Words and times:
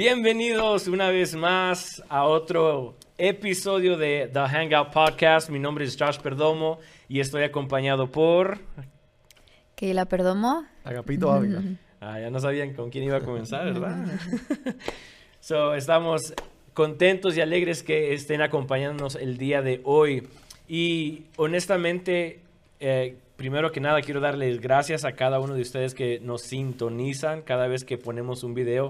Bienvenidos 0.00 0.88
una 0.88 1.10
vez 1.10 1.36
más 1.36 2.02
a 2.08 2.24
otro 2.24 2.96
episodio 3.18 3.98
de 3.98 4.30
The 4.32 4.48
Hangout 4.48 4.94
Podcast. 4.94 5.50
Mi 5.50 5.58
nombre 5.58 5.84
es 5.84 5.94
Josh 6.00 6.16
Perdomo 6.16 6.78
y 7.06 7.20
estoy 7.20 7.42
acompañado 7.42 8.10
por... 8.10 8.60
Keila 9.74 10.06
Perdomo. 10.06 10.64
Agapito 10.84 11.30
Ávila. 11.30 11.62
Ah, 12.00 12.18
ya 12.18 12.30
no 12.30 12.40
sabían 12.40 12.72
con 12.72 12.88
quién 12.88 13.04
iba 13.04 13.18
a 13.18 13.20
comenzar, 13.20 13.62
¿verdad? 13.74 14.06
so, 15.38 15.74
estamos 15.74 16.32
contentos 16.72 17.36
y 17.36 17.42
alegres 17.42 17.82
que 17.82 18.14
estén 18.14 18.40
acompañándonos 18.40 19.16
el 19.16 19.36
día 19.36 19.60
de 19.60 19.82
hoy. 19.84 20.26
Y 20.66 21.24
honestamente, 21.36 22.40
eh, 22.80 23.18
primero 23.36 23.70
que 23.70 23.80
nada 23.80 24.00
quiero 24.00 24.20
darles 24.20 24.62
gracias 24.62 25.04
a 25.04 25.12
cada 25.12 25.40
uno 25.40 25.52
de 25.52 25.60
ustedes 25.60 25.92
que 25.94 26.20
nos 26.20 26.40
sintonizan 26.40 27.42
cada 27.42 27.66
vez 27.66 27.84
que 27.84 27.98
ponemos 27.98 28.44
un 28.44 28.54
video. 28.54 28.88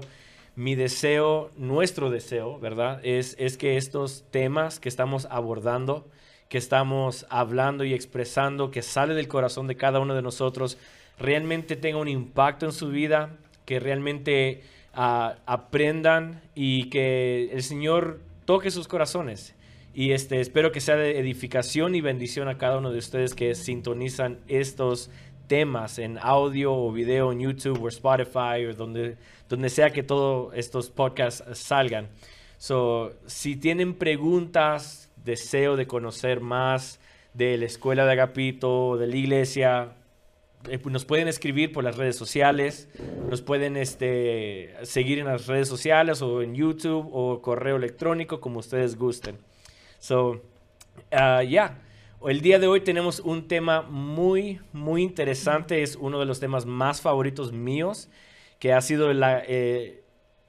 Mi 0.55 0.75
deseo, 0.75 1.49
nuestro 1.57 2.09
deseo, 2.09 2.59
¿verdad? 2.59 2.99
Es, 3.03 3.35
es 3.39 3.57
que 3.57 3.77
estos 3.77 4.25
temas 4.31 4.79
que 4.79 4.89
estamos 4.89 5.27
abordando, 5.31 6.07
que 6.49 6.57
estamos 6.57 7.25
hablando 7.29 7.85
y 7.85 7.93
expresando, 7.93 8.71
que 8.71 8.81
sale 8.81 9.13
del 9.13 9.29
corazón 9.29 9.67
de 9.67 9.77
cada 9.77 9.99
uno 9.99 10.13
de 10.13 10.21
nosotros, 10.21 10.77
realmente 11.17 11.75
tenga 11.75 11.99
un 11.99 12.09
impacto 12.09 12.65
en 12.65 12.73
su 12.73 12.89
vida, 12.89 13.37
que 13.65 13.79
realmente 13.79 14.61
ah, 14.93 15.37
aprendan 15.45 16.41
y 16.55 16.89
que 16.89 17.49
el 17.53 17.63
Señor 17.63 18.19
toque 18.45 18.71
sus 18.71 18.89
corazones. 18.89 19.55
Y 19.93 20.11
este, 20.11 20.39
espero 20.39 20.71
que 20.71 20.81
sea 20.81 20.95
de 20.95 21.19
edificación 21.19 21.95
y 21.95 22.01
bendición 22.01 22.47
a 22.47 22.57
cada 22.57 22.77
uno 22.77 22.91
de 22.91 22.99
ustedes 22.99 23.33
que 23.33 23.55
sintonizan 23.55 24.39
estos 24.47 25.09
temas 25.09 25.30
en 25.51 26.17
audio 26.21 26.73
o 26.73 26.91
video 26.93 27.31
en 27.31 27.41
YouTube 27.41 27.83
o 27.83 27.87
Spotify 27.89 28.65
o 28.69 28.73
donde, 28.73 29.17
donde 29.49 29.69
sea 29.69 29.89
que 29.89 30.01
todos 30.01 30.53
estos 30.55 30.89
podcasts 30.89 31.43
salgan. 31.59 32.07
So, 32.57 33.11
si 33.25 33.57
tienen 33.57 33.95
preguntas, 33.95 35.11
deseo 35.25 35.75
de 35.75 35.87
conocer 35.87 36.39
más 36.39 37.01
de 37.33 37.57
la 37.57 37.65
escuela 37.65 38.05
de 38.05 38.13
Agapito, 38.13 38.95
de 38.97 39.07
la 39.07 39.15
iglesia, 39.15 39.95
eh, 40.69 40.77
pues, 40.77 40.93
nos 40.93 41.03
pueden 41.03 41.27
escribir 41.27 41.73
por 41.73 41.83
las 41.83 41.97
redes 41.97 42.15
sociales, 42.15 42.87
nos 43.29 43.41
pueden 43.41 43.75
este, 43.75 44.73
seguir 44.83 45.19
en 45.19 45.25
las 45.25 45.47
redes 45.47 45.67
sociales 45.67 46.21
o 46.21 46.41
en 46.41 46.55
YouTube 46.55 47.09
o 47.11 47.41
correo 47.41 47.75
electrónico, 47.75 48.39
como 48.39 48.59
ustedes 48.59 48.95
gusten. 48.95 49.37
So, 49.99 50.41
ya. 51.11 51.43
yeah. 51.43 51.77
El 52.27 52.41
día 52.41 52.59
de 52.59 52.67
hoy 52.67 52.81
tenemos 52.81 53.19
un 53.19 53.47
tema 53.47 53.81
muy, 53.81 54.59
muy 54.73 55.01
interesante. 55.01 55.81
Es 55.81 55.95
uno 55.95 56.19
de 56.19 56.27
los 56.27 56.39
temas 56.39 56.67
más 56.67 57.01
favoritos 57.01 57.51
míos, 57.51 58.09
que 58.59 58.73
ha 58.73 58.81
sido 58.81 59.09
eh, 59.11 60.03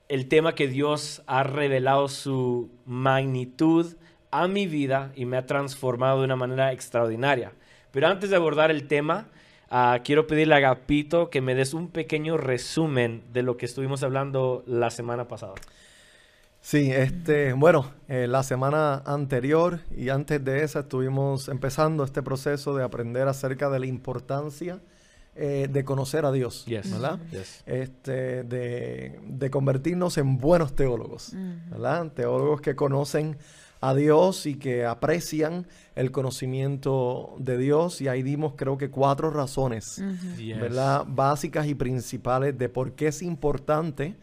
el 0.08 0.28
tema 0.28 0.54
que 0.54 0.68
Dios 0.68 1.22
ha 1.26 1.44
revelado 1.44 2.08
su 2.08 2.70
magnitud 2.84 3.96
a 4.30 4.48
mi 4.48 4.66
vida 4.66 5.12
y 5.16 5.24
me 5.24 5.38
ha 5.38 5.46
transformado 5.46 6.18
de 6.18 6.26
una 6.26 6.36
manera 6.36 6.72
extraordinaria. 6.72 7.52
Pero 7.90 8.06
antes 8.06 8.28
de 8.28 8.36
abordar 8.36 8.70
el 8.70 8.86
tema, 8.86 9.28
uh, 9.70 10.02
quiero 10.04 10.26
pedirle 10.26 10.54
a 10.54 10.58
Agapito 10.58 11.30
que 11.30 11.40
me 11.40 11.54
des 11.54 11.72
un 11.72 11.88
pequeño 11.88 12.36
resumen 12.36 13.22
de 13.32 13.42
lo 13.42 13.56
que 13.56 13.64
estuvimos 13.64 14.02
hablando 14.02 14.62
la 14.66 14.90
semana 14.90 15.26
pasada. 15.26 15.54
Sí, 16.64 16.92
este, 16.92 17.52
bueno, 17.54 17.90
eh, 18.08 18.28
la 18.28 18.44
semana 18.44 19.02
anterior 19.04 19.80
y 19.96 20.10
antes 20.10 20.42
de 20.44 20.62
esa 20.62 20.80
estuvimos 20.80 21.48
empezando 21.48 22.04
este 22.04 22.22
proceso 22.22 22.74
de 22.76 22.84
aprender 22.84 23.26
acerca 23.26 23.68
de 23.68 23.80
la 23.80 23.86
importancia 23.86 24.80
eh, 25.34 25.68
de 25.70 25.84
conocer 25.84 26.24
a 26.24 26.30
Dios, 26.30 26.64
¿verdad? 26.68 27.18
Yes. 27.32 27.64
Este, 27.66 28.44
de, 28.44 29.18
de 29.26 29.50
convertirnos 29.50 30.18
en 30.18 30.38
buenos 30.38 30.76
teólogos, 30.76 31.32
¿verdad? 31.68 32.12
Teólogos 32.12 32.60
que 32.60 32.76
conocen 32.76 33.38
a 33.80 33.92
Dios 33.94 34.46
y 34.46 34.54
que 34.54 34.86
aprecian 34.86 35.66
el 35.96 36.12
conocimiento 36.12 37.34
de 37.38 37.58
Dios. 37.58 38.00
Y 38.00 38.06
ahí 38.06 38.22
dimos 38.22 38.54
creo 38.56 38.78
que 38.78 38.88
cuatro 38.90 39.30
razones, 39.30 40.00
Yes. 40.38 40.60
¿verdad? 40.60 41.04
Básicas 41.08 41.66
y 41.66 41.74
principales 41.74 42.56
de 42.56 42.68
por 42.68 42.92
qué 42.92 43.08
es 43.08 43.20
importante 43.22 44.14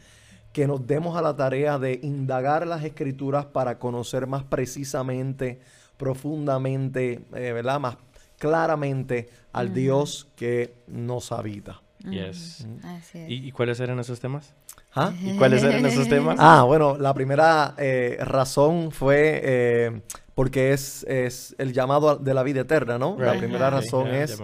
que 0.53 0.67
nos 0.67 0.85
demos 0.87 1.15
a 1.17 1.21
la 1.21 1.35
tarea 1.35 1.77
de 1.77 1.99
indagar 2.03 2.65
las 2.65 2.83
escrituras 2.83 3.45
para 3.45 3.79
conocer 3.79 4.27
más 4.27 4.43
precisamente, 4.43 5.59
profundamente, 5.97 7.25
eh, 7.35 7.51
¿verdad? 7.53 7.79
Más 7.79 7.97
claramente 8.37 9.29
al 9.51 9.73
Dios 9.73 10.27
que 10.35 10.73
nos 10.87 11.31
habita. 11.31 11.81
Yes. 12.09 12.65
Así 12.83 13.19
es. 13.19 13.29
¿Y, 13.29 13.47
y 13.47 13.51
cuáles 13.51 13.79
eran 13.79 13.99
esos 13.99 14.19
temas? 14.19 14.55
¿Ah? 14.95 15.11
¿Y 15.21 15.37
cuáles 15.37 15.61
eran 15.61 15.85
esos 15.85 16.07
temas? 16.07 16.37
Ah, 16.39 16.63
bueno, 16.63 16.97
la 16.97 17.13
primera 17.13 17.75
eh, 17.77 18.17
razón 18.21 18.91
fue 18.91 19.41
eh, 19.43 20.01
porque 20.39 20.71
es, 20.71 21.03
es 21.09 21.53
el 21.57 21.73
llamado 21.73 22.15
de 22.15 22.33
la 22.33 22.43
vida 22.43 22.61
eterna, 22.61 22.97
¿no? 22.97 23.17
La 23.19 23.33
primera 23.33 23.69
razón 23.69 24.05
yeah, 24.05 24.23
es 24.23 24.39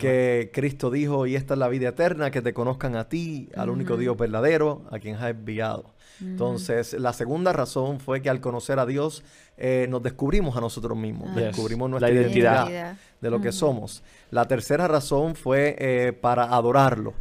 que 0.00 0.50
Cristo 0.54 0.90
dijo, 0.90 1.26
y 1.26 1.36
esta 1.36 1.52
es 1.52 1.60
la 1.60 1.68
vida 1.68 1.90
eterna, 1.90 2.30
que 2.30 2.40
te 2.40 2.54
conozcan 2.54 2.96
a 2.96 3.10
ti, 3.10 3.50
al 3.54 3.68
único 3.68 3.98
Dios 3.98 4.16
verdadero, 4.16 4.84
a 4.90 4.98
quien 4.98 5.16
has 5.16 5.28
enviado. 5.28 5.92
Entonces, 6.18 6.94
la 6.94 7.12
segunda 7.12 7.52
razón 7.52 8.00
fue 8.00 8.22
que 8.22 8.30
al 8.30 8.40
conocer 8.40 8.78
a 8.78 8.86
Dios, 8.86 9.22
eh, 9.58 9.86
nos 9.90 10.02
descubrimos 10.02 10.56
a 10.56 10.62
nosotros 10.62 10.96
mismos, 10.96 11.28
Ah. 11.36 11.40
Descubrimos 11.40 11.90
La 11.90 11.98
nuestra 11.98 12.10
identidad. 12.10 12.60
identidad, 12.62 12.96
de 13.20 13.30
lo 13.30 13.42
que 13.42 13.52
somos. 13.52 14.02
La 14.30 14.48
tercera 14.48 14.88
razón 14.88 15.34
fue 15.34 15.76
eh, 15.78 16.14
para 16.14 16.54
adorarlo, 16.54 17.12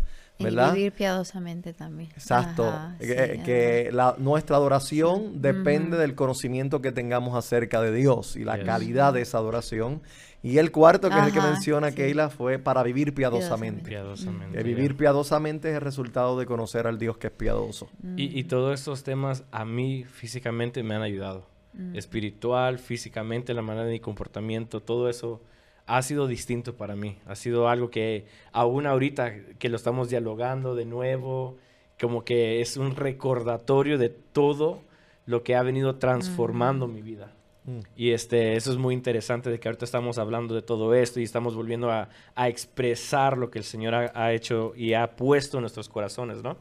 Y 0.52 0.76
vivir 0.76 0.92
piadosamente 0.94 1.74
también. 1.74 2.10
Exacto. 2.12 2.68
Ajá, 2.68 2.96
que 3.00 3.06
sí, 3.38 3.44
que 3.44 3.88
ajá. 3.90 3.96
la- 3.96 4.16
nuestra 4.18 4.56
adoración 4.58 5.42
depende 5.42 5.98
del 5.98 6.16
conocimiento 6.16 6.82
que 6.82 6.92
tengamos 6.92 7.36
acerca 7.36 7.82
de 7.82 7.92
Dios 7.94 8.36
y 8.36 8.44
la 8.44 8.58
Yes. 8.58 8.66
calidad 8.66 9.14
de 9.14 9.22
esa 9.22 9.38
adoración. 9.38 10.02
Y 10.46 10.58
el 10.58 10.72
cuarto, 10.72 11.10
que 11.10 11.18
es 11.18 11.26
el 11.28 11.32
que 11.32 11.40
Ajá, 11.40 11.52
menciona 11.52 11.90
sí. 11.92 11.96
Keila, 11.96 12.30
fue 12.30 12.60
para 12.60 12.84
vivir 12.84 13.14
piadosamente. 13.14 13.82
Piadosamente. 13.90 14.58
Que 14.58 14.64
vivir 14.64 14.98
piadosamente 14.98 15.70
es 15.70 15.76
el 15.76 15.82
resultado 15.82 16.38
de 16.38 16.46
conocer 16.46 16.86
al 16.86 17.00
Dios 17.00 17.18
que 17.18 17.28
es 17.28 17.34
piadoso. 17.34 17.88
Y, 18.18 18.38
y 18.38 18.44
todos 18.44 18.78
estos 18.78 19.04
temas 19.04 19.46
a 19.52 19.64
mí 19.64 20.04
físicamente 20.04 20.84
me 20.84 20.96
han 20.96 21.02
ayudado. 21.02 21.48
Espiritual, 21.94 22.78
físicamente, 22.78 23.54
la 23.54 23.62
manera 23.62 23.86
de 23.86 23.94
mi 23.94 24.00
comportamiento, 24.00 24.82
todo 24.82 25.10
eso 25.10 25.42
ha 25.86 26.02
sido 26.02 26.28
distinto 26.28 26.76
para 26.76 26.96
mí. 26.96 27.18
Ha 27.26 27.36
sido 27.36 27.68
algo 27.70 27.90
que 27.90 28.26
aún 28.52 28.88
ahorita 28.88 29.34
que 29.60 29.70
lo 29.70 29.76
estamos 29.76 30.10
dialogando 30.10 30.76
de 30.76 30.86
nuevo, 30.86 31.58
como 32.00 32.24
que 32.24 32.62
es 32.62 32.78
un 32.78 32.96
recordatorio 32.96 33.98
de 33.98 34.10
todo 34.10 34.82
lo 35.26 35.44
que 35.44 35.56
ha 35.56 35.64
venido 35.64 35.96
transformando 35.96 36.88
mi 36.88 37.02
vida. 37.02 37.32
Mm. 37.66 37.80
Y 37.96 38.12
este, 38.12 38.56
eso 38.58 38.72
es 38.72 38.78
muy 38.78 38.94
interesante 38.94 39.50
de 39.50 39.60
que 39.60 39.70
ahorita 39.70 39.86
estamos 39.86 40.18
hablando 40.18 40.54
de 40.54 40.62
todo 40.62 40.94
esto 40.94 41.20
y 41.20 41.24
estamos 41.24 41.56
volviendo 41.56 41.92
a, 41.92 42.10
a 42.36 42.50
expresar 42.50 43.38
lo 43.38 43.50
que 43.50 43.60
el 43.60 43.64
Señor 43.66 43.96
ha, 43.96 44.12
ha 44.16 44.34
hecho 44.34 44.74
y 44.76 44.94
ha 44.94 45.16
puesto 45.16 45.58
en 45.58 45.62
nuestros 45.62 45.88
corazones, 45.88 46.44
¿no? 46.44 46.58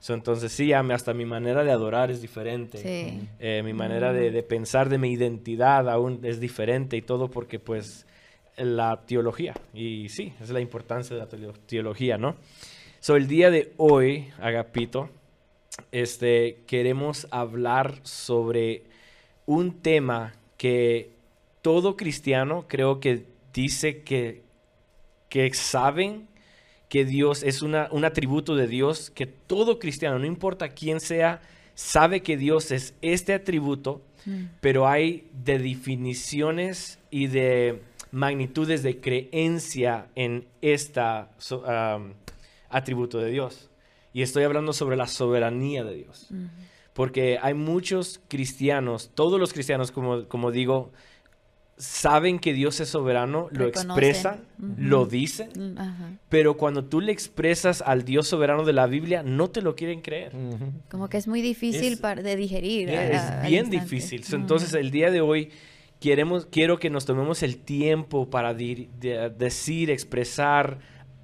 So, 0.00 0.14
entonces 0.14 0.52
sí, 0.52 0.72
a 0.72 0.82
mí- 0.82 0.94
hasta 0.94 1.12
mi 1.12 1.24
manera 1.26 1.64
de 1.64 1.72
adorar 1.72 2.10
es 2.10 2.22
diferente. 2.22 2.78
Sí. 2.78 3.28
Eh, 3.40 3.62
mi 3.64 3.72
manera 3.74 4.12
de, 4.12 4.30
de 4.30 4.42
pensar 4.42 4.88
de 4.88 4.96
mi 4.96 5.10
identidad 5.12 5.88
aún 5.90 6.20
es 6.22 6.38
diferente 6.38 6.96
y 6.96 7.02
todo 7.02 7.28
porque 7.30 7.58
pues 7.58 8.06
la 8.58 9.02
teología. 9.06 9.54
Y 9.74 10.08
sí, 10.08 10.32
esa 10.36 10.44
es 10.44 10.50
la 10.50 10.60
importancia 10.60 11.16
de 11.16 11.22
la 11.22 11.28
teolo- 11.28 11.58
teología, 11.66 12.18
¿no? 12.18 12.36
So, 13.00 13.16
el 13.16 13.28
día 13.28 13.50
de 13.50 13.72
hoy, 13.76 14.28
Agapito, 14.40 15.08
este, 15.92 16.58
queremos 16.66 17.26
hablar 17.30 17.94
sobre 18.02 18.82
un 19.46 19.80
tema 19.80 20.34
que 20.56 21.10
todo 21.62 21.96
cristiano 21.96 22.64
creo 22.68 23.00
que 23.00 23.24
dice 23.52 24.02
que, 24.02 24.42
que 25.28 25.52
saben 25.54 26.26
que 26.88 27.04
Dios 27.04 27.42
es 27.42 27.62
una, 27.62 27.88
un 27.92 28.04
atributo 28.04 28.56
de 28.56 28.66
Dios, 28.66 29.10
que 29.10 29.26
todo 29.26 29.78
cristiano, 29.78 30.18
no 30.18 30.26
importa 30.26 30.70
quién 30.70 31.00
sea, 31.00 31.40
sabe 31.74 32.22
que 32.22 32.36
Dios 32.36 32.70
es 32.72 32.94
este 33.02 33.34
atributo, 33.34 34.02
Mm. 34.26 34.46
pero 34.60 34.88
hay 34.88 35.28
de 35.44 35.60
definiciones 35.60 36.98
y 37.08 37.28
de 37.28 37.80
magnitudes 38.10 38.82
de 38.82 39.00
creencia 39.00 40.06
en 40.14 40.46
um, 40.62 42.12
atributo 42.70 43.18
de 43.18 43.30
Dios. 43.30 43.70
Y 44.12 44.22
estoy 44.22 44.44
hablando 44.44 44.72
sobre 44.72 44.96
la 44.96 45.06
soberanía 45.06 45.84
de 45.84 45.94
Dios. 45.94 46.26
Ujú. 46.30 46.48
Porque 46.94 47.38
hay 47.40 47.54
muchos 47.54 48.20
cristianos, 48.28 49.10
todos 49.14 49.38
los 49.38 49.52
cristianos, 49.52 49.92
como, 49.92 50.26
como 50.26 50.50
digo, 50.50 50.90
saben 51.76 52.40
que 52.40 52.52
Dios 52.52 52.80
es 52.80 52.88
soberano, 52.88 53.48
lo 53.52 53.66
Reconocen. 53.66 53.90
expresan, 53.90 54.40
lo 54.76 55.06
dicen, 55.06 55.50
Mm, 55.54 55.78
Ajá. 55.78 56.10
pero 56.28 56.56
cuando 56.56 56.84
tú 56.84 57.00
le 57.00 57.12
expresas 57.12 57.82
al 57.82 58.04
Dios 58.04 58.26
soberano 58.26 58.64
de 58.64 58.72
la 58.72 58.88
Biblia, 58.88 59.22
no 59.22 59.48
te 59.48 59.62
lo 59.62 59.76
quieren 59.76 60.00
creer. 60.00 60.34
Ujú. 60.34 60.72
Como 60.90 61.08
que 61.08 61.18
es 61.18 61.28
muy 61.28 61.40
difícil 61.40 61.92
Es- 61.92 62.00
par- 62.00 62.24
de 62.24 62.34
digerir. 62.34 62.88
Yeah, 62.88 63.00
a- 63.00 63.42
es 63.44 63.48
bien 63.48 63.70
difícil. 63.70 64.24
Entonces, 64.32 64.74
el 64.74 64.90
día 64.90 65.12
de 65.12 65.20
hoy 65.20 65.50
queremos, 66.00 66.46
quiero 66.46 66.78
que 66.78 66.90
nos 66.90 67.04
tomemos 67.04 67.42
el 67.42 67.58
tiempo 67.58 68.30
para 68.30 68.54
dir- 68.54 68.88
de- 68.98 69.30
decir, 69.30 69.90
expresar 69.90 70.78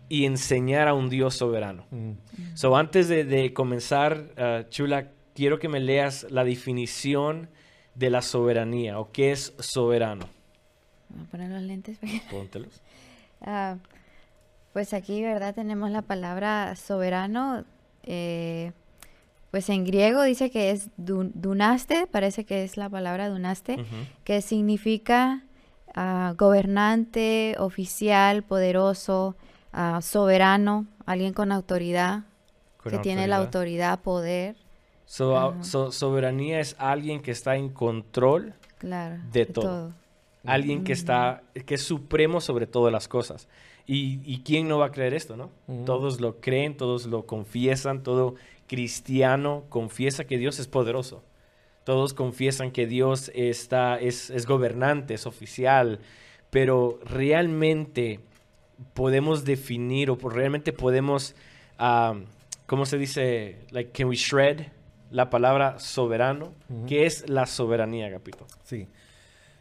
y 0.09 0.25
enseñar 0.27 0.89
a 0.89 0.95
un 0.95 1.09
Dios 1.09 1.35
soberano. 1.35 1.87
Mm. 1.91 2.13
So, 2.55 2.77
antes 2.77 3.09
de, 3.09 3.25
de 3.25 3.53
comenzar, 3.53 4.31
uh, 4.37 4.69
Chula, 4.69 5.11
quiero 5.35 5.59
que 5.59 5.69
me 5.69 5.81
leas 5.81 6.27
la 6.31 6.45
definición 6.45 7.49
de 7.95 8.11
la 8.11 8.23
soberanía 8.23 8.99
o 8.99 9.11
qué 9.13 9.33
es 9.33 9.55
soberano. 9.59 10.29
Voy 11.09 11.25
a 11.25 11.31
poner 11.31 11.51
los 11.51 11.63
lentes. 11.63 11.99
Póntelos. 12.31 12.81
Ah, 13.41 13.77
pues 14.73 14.93
aquí, 14.93 15.23
¿verdad? 15.23 15.55
Tenemos 15.55 15.91
la 15.91 16.03
palabra 16.03 16.75
soberano. 16.77 17.65
eh, 18.03 18.73
pues 19.55 19.69
en 19.71 19.85
griego 19.85 20.25
dice 20.25 20.51
que 20.51 20.73
es 20.73 20.89
dun- 20.97 21.31
dunaste, 21.33 22.09
parece 22.09 22.45
que 22.45 22.65
es 22.65 22.77
la 22.77 22.89
palabra 22.89 23.29
dunaste, 23.29 23.85
que 24.25 24.43
significa 24.43 25.45
ah, 25.95 26.35
gobernante, 26.37 27.55
oficial, 27.61 28.43
poderoso, 28.43 29.37
ah, 29.73 30.01
soberano, 30.03 30.87
alguien 31.07 31.33
con 31.35 31.53
autoridad, 31.53 32.25
Con 32.83 32.91
que 32.91 32.99
tiene 32.99 33.29
la 33.29 33.37
autoridad, 33.37 34.01
poder, 34.01 34.57
So- 35.07 35.37
Ajá. 35.39 35.63
so- 35.63 35.93
soberanía 35.93 36.59
es 36.59 36.75
alguien 36.81 37.23
que 37.23 37.31
está 37.31 37.55
en 37.55 37.69
control, 37.69 38.55
claro. 38.79 39.23
De 39.31 39.47
todo. 39.47 39.93
alguien 40.45 40.83
que 40.83 40.93
está, 40.95 41.43
que 41.65 41.77
es 41.77 41.83
supremo 41.85 42.41
sobre 42.41 42.67
todas 42.67 42.93
las 42.93 43.07
cosas. 43.07 43.47
Y, 43.87 44.21
y 44.25 44.41
quién 44.41 44.67
no 44.67 44.79
va 44.79 44.87
a 44.87 44.91
creer 44.91 45.13
esto, 45.15 45.37
¿no? 45.37 45.51
Todos 45.85 46.21
lo 46.21 46.41
creen, 46.41 46.75
todos 46.77 47.05
lo 47.07 47.25
confiesan, 47.27 48.03
todo 48.03 48.35
cristiano 48.67 49.65
confiesa 49.69 50.25
que 50.25 50.39
Dios 50.39 50.59
es 50.59 50.67
poderoso. 50.69 51.23
Todos 51.85 52.15
confiesan 52.15 52.71
que 52.71 52.87
Dios 52.87 53.31
está, 53.35 53.99
es, 53.99 54.31
es 54.31 54.47
gobernante, 54.47 55.15
es 55.15 55.27
oficial, 55.27 55.99
pero 56.51 56.99
realmente 57.05 58.21
podemos 58.95 59.45
definir 59.45 60.11
o 60.11 60.17
por- 60.19 60.35
realmente 60.35 60.73
podemos, 60.73 61.35
ah, 61.79 62.15
¿cómo 62.67 62.87
se 62.87 62.99
dice? 62.99 63.59
Like, 63.71 63.93
can 63.93 64.09
we 64.09 64.17
shred 64.17 64.69
la 65.11 65.29
palabra 65.31 65.79
soberano? 65.79 66.55
Ujú. 66.69 66.87
¿Qué 66.87 67.07
es 67.07 67.29
la 67.29 67.47
soberanía, 67.47 68.11
Capito? 68.11 68.47
Sí. 68.65 68.89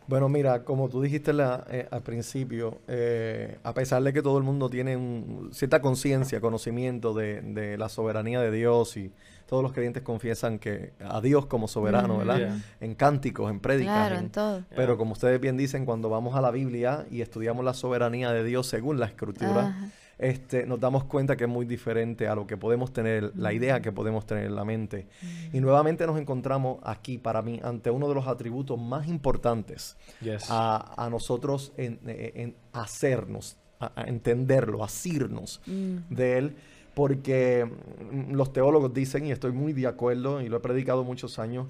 Bueno, 0.08 0.28
mira, 0.30 0.64
como 0.64 0.90
tú 0.90 1.02
dijiste 1.02 1.32
la- 1.34 1.66
eh, 1.70 1.88
al 1.90 2.02
principio, 2.02 2.80
eh, 2.88 3.58
a 3.64 3.74
pesar 3.74 4.04
de 4.04 4.12
que 4.14 4.22
todo 4.22 4.38
el 4.38 4.44
mundo 4.44 4.70
tiene 4.70 4.98
un- 4.98 5.50
cierta 5.54 5.82
conciencia, 5.82 6.42
conocimiento 6.42 7.14
de, 7.14 7.42
de 7.42 7.78
la 7.78 7.90
soberanía 7.90 8.42
de 8.42 8.52
Dios 8.52 8.98
y 8.98 9.12
todos 9.48 9.64
los 9.64 9.72
creyentes 9.74 10.04
confiesan 10.04 10.58
que 10.60 10.94
a 11.04 11.22
Dios 11.22 11.46
como 11.46 11.68
soberano. 11.68 12.18
¿verdad? 12.18 12.38
Yeah. 12.38 12.58
En 12.82 12.96
cánticos, 12.96 13.50
en 13.52 13.60
prédicas. 13.60 13.94
Claro, 13.96 14.16
en- 14.16 14.26
en 14.26 14.30
todo. 14.32 14.64
Pero 14.76 14.98
como 14.98 15.14
ustedes 15.14 15.40
bien 15.40 15.58
dicen, 15.58 15.86
cuando 15.86 16.10
vamos 16.10 16.36
a 16.36 16.42
la 16.42 16.52
Biblia 16.52 17.06
y 17.10 17.22
estudiamos 17.22 17.64
la 17.64 17.74
soberanía 17.74 18.32
de 18.32 18.44
Dios 18.44 18.68
según 18.68 19.00
la 19.00 19.06
Escritura, 19.06 19.68
Ajá. 19.68 19.90
Este, 20.18 20.66
nos 20.66 20.80
damos 20.80 21.04
cuenta 21.06 21.36
que 21.36 21.46
es 21.46 21.50
muy 21.50 21.66
diferente 21.66 22.28
a 22.28 22.36
lo 22.36 22.46
que 22.48 22.56
podemos 22.58 22.94
tener, 22.94 23.32
la 23.36 23.52
idea 23.54 23.82
que 23.82 23.92
podemos 23.92 24.26
tener 24.26 24.46
en 24.46 24.56
la 24.56 24.64
mente. 24.64 25.08
Y 25.52 25.60
nuevamente 25.60 26.06
nos 26.08 26.20
encontramos 26.20 26.80
aquí, 26.84 27.18
para 27.18 27.42
mí, 27.42 27.60
ante 27.64 27.90
uno 27.90 28.08
de 28.08 28.16
los 28.16 28.28
atributos 28.28 28.80
más 28.80 29.08
importantes 29.08 29.98
Yes. 30.22 30.46
a, 30.50 30.94
a 31.04 31.10
nosotros 31.10 31.74
en, 31.78 32.00
eh, 32.08 32.32
en 32.36 32.56
hacernos, 32.74 33.58
a, 33.80 33.92
a 33.96 34.04
entenderlo, 34.04 34.84
asirnos 34.84 35.62
Mm. 35.68 35.98
de 36.14 36.38
él, 36.38 36.56
porque 36.94 37.66
mm, 38.12 38.34
los 38.34 38.54
teólogos 38.54 38.94
dicen, 38.94 39.26
y 39.26 39.32
estoy 39.32 39.52
muy 39.52 39.74
de 39.74 39.88
acuerdo, 39.88 40.42
y 40.42 40.48
lo 40.50 40.58
he 40.58 40.60
predicado 40.60 41.04
muchos 41.04 41.40
años, 41.40 41.68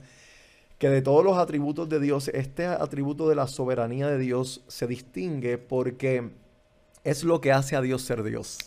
que 0.77 0.89
de 0.89 1.01
todos 1.01 1.23
los 1.23 1.37
atributos 1.37 1.87
de 1.87 1.99
Dios, 2.01 2.27
este 2.27 2.65
atributo 2.65 3.29
de 3.29 3.35
la 3.35 3.47
soberanía 3.47 4.07
de 4.07 4.17
Dios 4.17 4.63
se 4.67 4.85
distingue 4.85 5.57
porque 5.57 6.29
es 7.03 7.23
lo 7.23 7.41
que 7.41 7.51
hace 7.51 7.75
a 7.75 7.81
Dios 7.81 8.01
ser 8.01 8.23
Dios. 8.23 8.57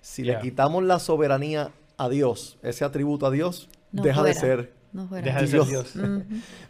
Si 0.00 0.22
Yeah. 0.22 0.36
le 0.36 0.42
quitamos 0.42 0.82
la 0.84 0.98
soberanía 0.98 1.70
a 1.96 2.08
Dios, 2.08 2.58
ese 2.62 2.84
atributo 2.84 3.26
a 3.26 3.30
Dios, 3.30 3.68
No 3.92 4.02
deja 4.02 4.22
de 4.22 4.34
ser 4.34 4.72
No 4.92 5.08
fuera. 5.08 5.24
Deja 5.24 5.40
de 5.40 5.46
ser 5.46 5.64
Dios. 5.64 5.94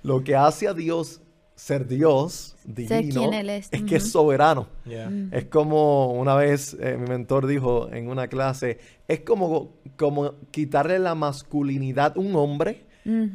Lo 0.02 0.22
que 0.24 0.36
hace 0.36 0.68
a 0.68 0.74
Dios 0.74 1.20
ser 1.54 1.86
Dios, 1.88 2.54
divino, 2.64 3.30
es. 3.32 3.70
que 3.70 3.96
es 3.96 4.12
soberano. 4.12 4.68
Yeah. 4.84 5.10
Es 5.32 5.46
como 5.46 6.12
una 6.12 6.34
vez 6.34 6.76
eh, 6.78 6.98
mi 6.98 7.08
mentor 7.08 7.46
dijo 7.46 7.88
en 7.92 8.08
una 8.08 8.28
clase, 8.28 8.78
es 9.08 9.20
como, 9.20 9.72
como 9.96 10.34
quitarle 10.50 10.98
la 10.98 11.14
masculinidad 11.14 12.12
a 12.16 12.20
un 12.20 12.36
hombre 12.36 12.84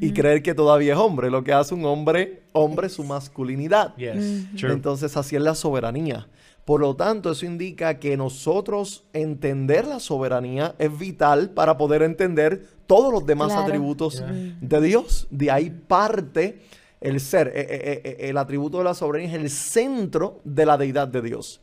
y 0.02 0.12
creer 0.12 0.44
que 0.44 0.54
todavía 0.54 0.94
es 0.94 1.00
hombre. 1.00 1.32
Lo 1.32 1.44
que 1.46 1.54
hace 1.54 1.74
un 1.74 1.86
hombre, 1.86 2.44
hombre, 2.52 2.88
es 2.88 2.94
su 2.94 3.04
masculinidad. 3.06 3.96
Yes. 3.96 4.46
Entonces 4.64 5.16
así 5.18 5.36
es 5.38 5.42
la 5.42 5.56
soberanía. 5.56 6.28
Por 6.66 6.80
lo 6.82 6.96
tanto, 6.96 7.32
eso 7.32 7.46
indica 7.46 8.00
que 8.00 8.16
nosotros 8.18 9.04
entender 9.14 9.88
la 9.88 10.00
soberanía 10.00 10.76
es 10.78 10.98
vital 10.98 11.50
para 11.50 11.78
poder 11.78 12.02
entender 12.04 12.66
todos 12.88 13.12
los 13.12 13.26
demás 13.26 13.48
Claro. 13.50 13.64
atributos 13.64 14.20
Yeah. 14.20 14.58
de 14.62 14.82
Dios. 14.82 15.28
De 15.32 15.50
ahí 15.52 15.70
parte 15.70 16.60
el 17.02 17.20
ser. 17.20 17.48
Eh, 17.48 17.52
eh, 17.68 18.02
eh, 18.04 18.30
el 18.30 18.38
atributo 18.38 18.78
de 18.78 18.84
la 18.84 18.94
soberanía 18.94 19.30
es 19.36 19.42
el 19.42 19.50
centro 19.50 20.40
de 20.44 20.66
la 20.68 20.78
deidad 20.78 21.08
de 21.08 21.22
Dios. 21.24 21.62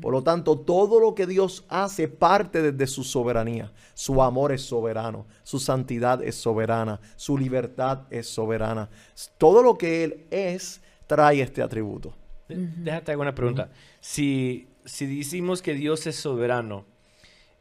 Por 0.00 0.12
lo 0.12 0.22
tanto, 0.22 0.58
todo 0.58 1.00
lo 1.00 1.14
que 1.14 1.26
Dios 1.26 1.64
hace 1.68 2.08
parte 2.08 2.62
desde 2.62 2.86
su 2.86 3.04
soberanía. 3.04 3.70
Su 3.94 4.22
amor 4.22 4.52
es 4.52 4.62
soberano, 4.62 5.26
su 5.42 5.58
santidad 5.58 6.22
es 6.24 6.36
soberana, 6.36 6.98
su 7.16 7.36
libertad 7.36 8.04
es 8.10 8.26
soberana. 8.26 8.88
Todo 9.36 9.62
lo 9.62 9.76
que 9.76 10.02
Él 10.04 10.24
es 10.30 10.80
trae 11.06 11.42
este 11.42 11.60
atributo. 11.60 12.14
Déjate 12.56 13.12
hago 13.12 13.22
una 13.22 13.34
pregunta. 13.34 13.70
Si, 14.00 14.68
si 14.84 15.18
decimos 15.18 15.62
que 15.62 15.74
Dios 15.74 16.06
es 16.06 16.16
soberano, 16.16 16.84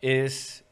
¿es 0.01 0.63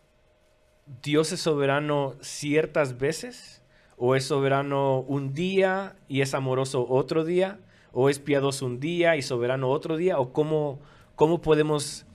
Dios 1.03 1.31
es 1.31 1.41
soberano 1.41 2.15
ciertas 2.21 2.97
veces? 2.97 3.61
¿O 3.97 4.15
es 4.15 4.25
soberano 4.25 4.99
un 4.99 5.33
día 5.33 5.95
y 6.07 6.21
es 6.21 6.33
amoroso 6.33 6.85
otro 6.87 7.25
día? 7.25 7.59
¿O 7.91 8.09
es 8.09 8.19
piadoso 8.19 8.65
un 8.65 8.79
día 8.79 9.15
y 9.15 9.21
soberano 9.21 9.69
otro 9.69 9.97
día? 9.97 10.19
¿O 10.19 10.31
cómo, 10.31 10.79
cómo 11.15 11.41
podemos 11.41 12.05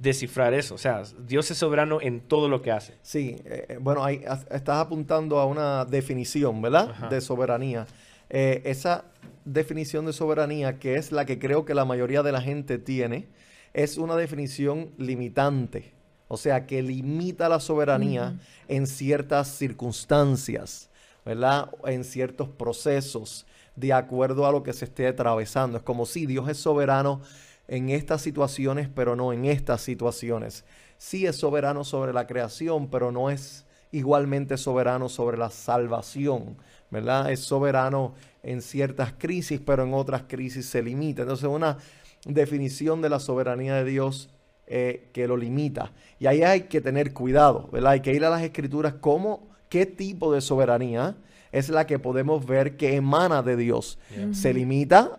descifrar 0.00 0.52
eso? 0.52 0.74
O 0.74 0.78
sea, 0.78 1.02
Dios 1.26 1.50
es 1.50 1.58
soberano 1.58 2.00
en 2.00 2.20
todo 2.20 2.48
lo 2.48 2.60
que 2.60 2.72
hace. 2.72 2.94
Sí, 3.02 3.36
eh, 3.44 3.66
eh, 3.68 3.78
bueno, 3.80 4.04
ahí 4.04 4.22
estás 4.50 4.78
apuntando 4.78 5.38
a 5.38 5.46
una 5.46 5.84
definición, 5.84 6.60
¿verdad? 6.60 6.90
Ajá. 6.90 7.08
De 7.08 7.20
soberanía. 7.20 7.86
Eh, 8.30 8.62
esa 8.64 9.04
definición 9.52 10.06
de 10.06 10.12
soberanía, 10.12 10.78
que 10.78 10.96
es 10.96 11.12
la 11.12 11.24
que 11.24 11.38
creo 11.38 11.64
que 11.64 11.74
la 11.74 11.84
mayoría 11.84 12.22
de 12.22 12.32
la 12.32 12.40
gente 12.40 12.78
tiene, 12.78 13.28
es 13.72 13.96
una 13.96 14.16
definición 14.16 14.90
limitante. 14.98 15.92
O 16.28 16.36
sea, 16.36 16.66
que 16.66 16.82
limita 16.82 17.48
la 17.48 17.58
soberanía 17.58 18.38
en 18.68 18.86
ciertas 18.86 19.48
circunstancias, 19.48 20.90
¿verdad? 21.24 21.70
En 21.86 22.04
ciertos 22.04 22.50
procesos, 22.50 23.46
de 23.76 23.94
acuerdo 23.94 24.46
a 24.46 24.52
lo 24.52 24.62
que 24.62 24.74
se 24.74 24.84
esté 24.84 25.06
atravesando. 25.06 25.78
Es 25.78 25.84
como 25.84 26.04
si 26.04 26.26
Dios 26.26 26.48
es 26.48 26.58
soberano 26.58 27.22
en 27.66 27.88
estas 27.88 28.20
situaciones, 28.20 28.88
pero 28.94 29.16
no 29.16 29.32
en 29.32 29.46
estas 29.46 29.80
situaciones. 29.80 30.64
Sí 30.98 31.26
es 31.26 31.36
soberano 31.36 31.84
sobre 31.84 32.12
la 32.12 32.26
creación, 32.26 32.90
pero 32.90 33.10
no 33.10 33.30
es 33.30 33.64
igualmente 33.92 34.56
soberano 34.56 35.08
sobre 35.08 35.36
la 35.36 35.50
salvación, 35.50 36.56
¿verdad? 36.90 37.30
Es 37.30 37.40
soberano 37.40 38.14
en 38.42 38.62
ciertas 38.62 39.14
crisis, 39.18 39.60
pero 39.64 39.84
en 39.84 39.94
otras 39.94 40.24
crisis 40.28 40.66
se 40.66 40.82
limita. 40.82 41.22
Entonces, 41.22 41.48
una 41.48 41.78
definición 42.24 43.00
de 43.02 43.08
la 43.08 43.20
soberanía 43.20 43.74
de 43.76 43.84
Dios 43.84 44.30
eh, 44.66 45.08
que 45.12 45.26
lo 45.26 45.36
limita. 45.36 45.92
Y 46.18 46.26
ahí 46.26 46.42
hay 46.42 46.62
que 46.62 46.80
tener 46.80 47.12
cuidado, 47.12 47.68
¿verdad? 47.72 47.92
Hay 47.92 48.00
que 48.00 48.12
ir 48.12 48.24
a 48.24 48.30
las 48.30 48.42
escrituras 48.42 48.94
cómo, 49.00 49.48
qué 49.68 49.86
tipo 49.86 50.32
de 50.32 50.40
soberanía 50.40 51.16
es 51.52 51.70
la 51.70 51.86
que 51.86 51.98
podemos 51.98 52.44
ver 52.44 52.76
que 52.76 52.94
emana 52.94 53.42
de 53.42 53.56
Dios. 53.56 53.98
Yeah. 54.14 54.34
¿Se 54.34 54.52
limita 54.52 55.18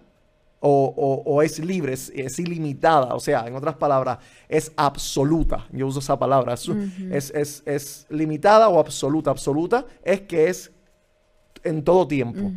o, 0.62 0.94
o- 0.96 1.24
o 1.36 1.42
es 1.42 1.60
libre, 1.60 1.94
es, 1.94 2.12
es 2.16 2.38
ilimitada? 2.40 3.16
O 3.16 3.20
sea, 3.20 3.48
en 3.48 3.56
otras 3.56 3.76
palabras, 3.76 4.18
es 4.50 4.72
absoluta. 4.76 5.68
Yo 5.72 5.88
uso 5.88 6.00
esa 6.00 6.20
palabra. 6.20 6.54
Es, 6.56 6.68
es, 7.12 7.32
es- 7.32 7.64
es 7.66 8.06
limitada 8.10 8.68
o 8.70 8.80
absoluta. 8.80 9.32
Absoluta 9.32 9.86
es 10.04 10.22
que 10.22 10.50
es 10.50 10.72
en 11.64 11.84
todo 11.84 12.08
tiempo, 12.08 12.52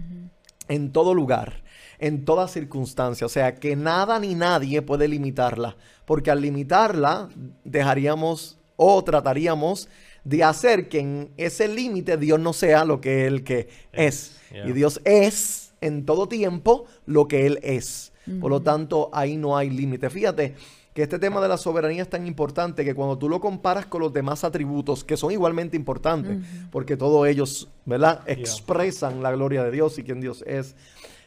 en 0.68 0.92
todo 0.92 1.14
lugar, 1.14 1.62
en 1.99 2.25
toda 2.25 2.49
circunstancia. 2.49 3.26
O 3.26 3.30
sea, 3.30 3.54
que 3.56 3.76
nada 3.76 4.18
ni 4.18 4.35
nadie 4.35 4.82
puede 4.82 5.06
limitarla. 5.09 5.76
Porque 6.04 6.30
al 6.30 6.40
limitarla, 6.40 7.28
dejaríamos 7.64 8.59
o 8.76 9.02
trataríamos 9.04 9.88
de 10.25 10.42
hacer 10.44 10.88
que 10.88 11.00
en 11.00 11.30
ese 11.37 11.68
límite 11.68 12.16
Dios 12.16 12.38
no 12.40 12.52
sea 12.52 12.85
lo 12.85 13.00
que 13.00 13.26
Él 13.26 13.44
que 13.44 13.68
es. 13.92 14.37
Yeah. 14.52 14.68
Y 14.68 14.73
Dios 14.73 15.00
es 15.04 15.72
en 15.83 16.07
todo 16.07 16.29
tiempo 16.29 16.87
lo 17.07 17.29
que 17.29 17.47
Él 17.47 17.59
es. 17.62 18.12
Por 18.41 18.51
lo 18.51 18.62
tanto, 18.62 19.11
ahí 19.12 19.37
no 19.37 19.57
hay 19.57 19.69
límite. 19.69 20.09
Fíjate 20.09 20.55
que 20.95 21.03
este 21.03 21.19
tema 21.19 21.41
de 21.41 21.49
la 21.49 21.57
soberanía 21.57 22.03
es 22.03 22.09
tan 22.11 22.27
importante 22.27 22.85
que 22.85 22.95
cuando 22.95 23.19
tú 23.19 23.29
lo 23.29 23.41
comparas 23.41 23.87
con 23.87 24.01
los 24.01 24.12
demás 24.12 24.45
atributos, 24.45 25.03
que 25.05 25.17
son 25.17 25.33
igualmente 25.33 25.77
importantes, 25.77 26.39
porque 26.71 26.97
todos 26.97 27.27
ellos, 27.27 27.69
¿verdad?, 27.85 28.21
expresan 28.27 29.23
la 29.23 29.33
gloria 29.33 29.65
de 29.65 29.71
Dios 29.73 29.99
y 29.99 30.05
quién 30.05 30.21
Dios 30.21 30.45
es, 30.47 30.77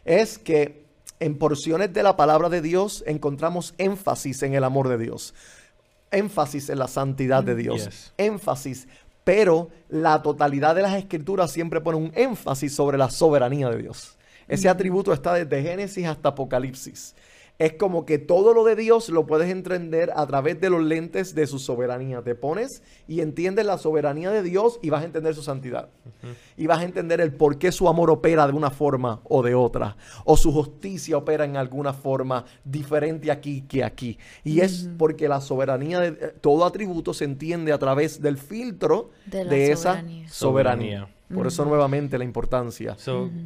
es 0.06 0.38
que 0.38 0.86
en 1.20 1.38
porciones 1.38 1.92
de 1.94 2.04
la 2.04 2.16
palabra 2.16 2.50
de 2.50 2.62
Dios 2.62 3.04
encontramos 3.08 3.74
énfasis 3.78 4.44
en 4.44 4.54
el 4.54 4.64
amor 4.64 4.88
de 4.88 4.98
Dios, 4.98 5.34
énfasis 6.12 6.70
en 6.70 6.80
la 6.80 6.88
santidad 6.88 7.44
de 7.44 7.56
Dios, 7.56 7.86
Yes. 7.86 8.14
énfasis 8.18 8.88
pero 9.26 9.70
la 9.90 10.22
totalidad 10.22 10.76
de 10.76 10.84
las 10.84 10.94
escrituras 10.94 11.52
siempre 11.52 11.82
pone 11.82 11.98
un 11.98 12.12
énfasis 12.16 12.74
sobre 12.74 12.98
la 12.98 13.10
soberanía 13.10 13.70
de 13.72 13.82
Dios. 13.82 14.16
Ese 14.48 14.70
atributo 14.70 15.14
está 15.14 15.34
desde 15.34 15.62
Génesis 15.62 16.06
hasta 16.06 16.30
Apocalipsis 16.30 17.16
es 17.58 17.74
como 17.74 18.06
que 18.06 18.18
todo 18.18 18.54
lo 18.54 18.66
de 18.66 18.76
Dios 18.76 19.10
lo 19.10 19.26
puedes 19.26 19.50
entender 19.50 20.12
a 20.16 20.26
través 20.28 20.60
de 20.60 20.70
los 20.70 20.84
lentes 20.84 21.36
de 21.36 21.48
su 21.48 21.60
soberanía. 21.60 22.22
Te 22.22 22.36
pones 22.36 22.84
y 23.08 23.22
entiendes 23.22 23.66
la 23.66 23.78
soberanía 23.78 24.30
de 24.32 24.44
Dios 24.44 24.80
y 24.82 24.90
vas 24.90 25.04
a 25.04 25.06
entender 25.06 25.34
su 25.34 25.42
santidad. 25.42 25.90
Y 26.58 26.68
vas 26.68 26.80
a 26.80 26.84
entender 26.84 27.22
el 27.22 27.34
por 27.34 27.58
qué 27.58 27.72
su 27.72 27.88
amor 27.88 28.10
opera 28.10 28.46
de 28.48 28.54
una 28.54 28.72
forma 28.72 29.22
o 29.24 29.42
de 29.42 29.56
otra. 29.56 29.96
O 30.26 30.36
su 30.36 30.52
justicia 30.52 31.18
opera 31.18 31.46
en 31.46 31.56
alguna 31.56 31.94
forma 31.94 32.46
diferente 32.66 33.32
aquí 33.32 33.62
que 33.62 33.84
aquí. 33.84 34.18
Y 34.44 34.60
es 34.60 34.90
porque 34.98 35.30
la 35.30 35.40
soberanía 35.40 36.00
de 36.02 36.08
eh, 36.08 36.34
todo 36.42 36.66
atributo 36.66 37.14
se 37.14 37.24
entiende 37.24 37.72
a 37.72 37.78
través 37.78 38.22
del 38.22 38.38
filtro 38.38 39.12
de, 39.26 39.72
esa 39.72 40.04
soberanía. 40.28 41.08
Por 41.34 41.48
eso 41.48 41.66
nuevamente 41.66 42.18
la 42.18 42.24
importancia. 42.24 42.96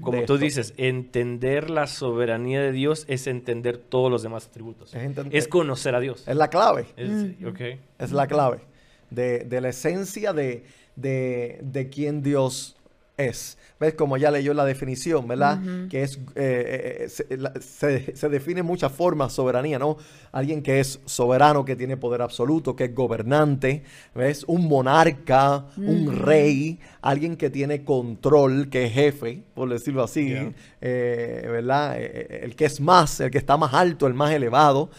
Como 0.01 0.23
tú 0.25 0.37
dices, 0.37 0.73
entender 0.77 1.69
la 1.69 1.87
soberanía 1.87 2.61
de 2.61 2.71
Dios 2.71 3.05
es 3.07 3.27
entender 3.27 3.77
todos 3.77 4.11
los 4.11 4.21
demás 4.21 4.47
atributos. 4.47 4.93
Es, 5.31 5.47
conocer 5.47 5.95
a 5.95 5.99
Dios. 5.99 6.27
Es 6.27 6.35
la 6.35 6.49
clave. 6.49 6.87
Es, 6.97 8.11
la 8.11 8.27
clave 8.27 8.61
de, 9.09 9.61
la 9.61 9.69
esencia 9.69 10.33
de, 10.33 10.65
de, 10.95 11.59
de 11.61 11.89
quién 11.89 12.21
Dios 12.21 12.78
es. 13.19 13.57
¿Ves? 13.79 13.93
Como 13.93 14.17
ya 14.17 14.29
leyó 14.29 14.53
la 14.53 14.65
definición, 14.65 15.25
¿verdad? 15.25 15.61
Que 15.89 16.03
es, 16.03 16.17
eh, 16.35 17.07
eh, 17.07 17.09
eh, 17.29 18.11
se, 18.13 18.29
define 18.29 18.61
muchas 18.61 18.91
formas 18.91 19.31
soberanía, 19.31 19.79
¿no? 19.79 19.95
Alguien 20.33 20.61
que 20.61 20.81
es 20.81 20.99
soberano, 21.05 21.63
que 21.63 21.77
tiene 21.77 21.95
poder 21.95 22.21
absoluto, 22.21 22.75
que 22.75 22.85
es 22.85 22.95
gobernante, 22.95 23.83
¿ves? 24.13 24.43
Un 24.47 24.67
monarca, 24.67 25.65
un 25.77 26.13
rey, 26.13 26.79
alguien 27.01 27.37
que 27.37 27.49
tiene 27.49 27.85
control, 27.85 28.69
que 28.69 28.87
es 28.87 28.91
jefe, 28.91 29.43
por 29.53 29.69
decirlo 29.69 30.03
así, 30.03 30.35
¿verdad? 30.81 31.97
el 32.01 32.55
que 32.57 32.65
es 32.65 32.81
más, 32.81 33.21
el 33.21 33.31
que 33.31 33.37
está 33.37 33.55
más 33.55 33.73
alto, 33.73 34.07
el 34.07 34.13
más 34.13 34.33
elevado, 34.33 34.89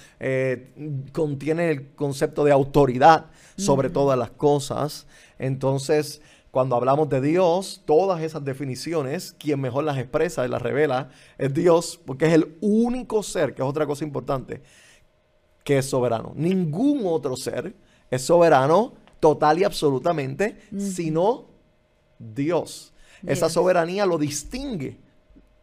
contiene 1.12 1.71
el 1.71 1.89
concepto 1.89 2.45
de 2.45 2.53
autoridad 2.53 3.27
sobre 3.59 3.91
todas 3.91 4.19
las 4.19 4.31
cosas. 4.31 5.07
Entonces, 5.39 6.23
cuando 6.50 6.75
hablamos 6.75 7.09
de 7.09 7.21
Dios, 7.21 7.83
todas 7.85 8.23
esas 8.23 8.45
definiciones, 8.45 9.35
quien 9.38 9.61
mejor 9.61 9.85
las 9.85 9.99
expresa 9.99 10.45
y 10.45 10.49
las 10.49 10.61
revela 10.61 11.11
es 11.38 11.54
Dios, 11.54 12.00
porque 12.04 12.26
es 12.26 12.33
el 12.33 12.57
único 12.61 13.23
ser, 13.23 13.54
que 13.54 13.62
es 13.62 13.69
otra 13.69 13.87
cosa 13.87 14.04
importante, 14.04 14.62
que 15.62 15.78
es 15.78 15.87
soberano. 15.87 16.33
Ningún 16.35 17.02
otro 17.04 17.37
ser 17.37 17.75
es 18.11 18.23
soberano 18.23 18.95
total 19.21 19.61
y 19.61 19.64
absolutamente, 19.64 20.59
sino 20.76 21.47
Dios. 22.19 22.92
Esa 23.25 23.49
soberanía 23.49 24.07
lo 24.07 24.19
distingue 24.19 24.99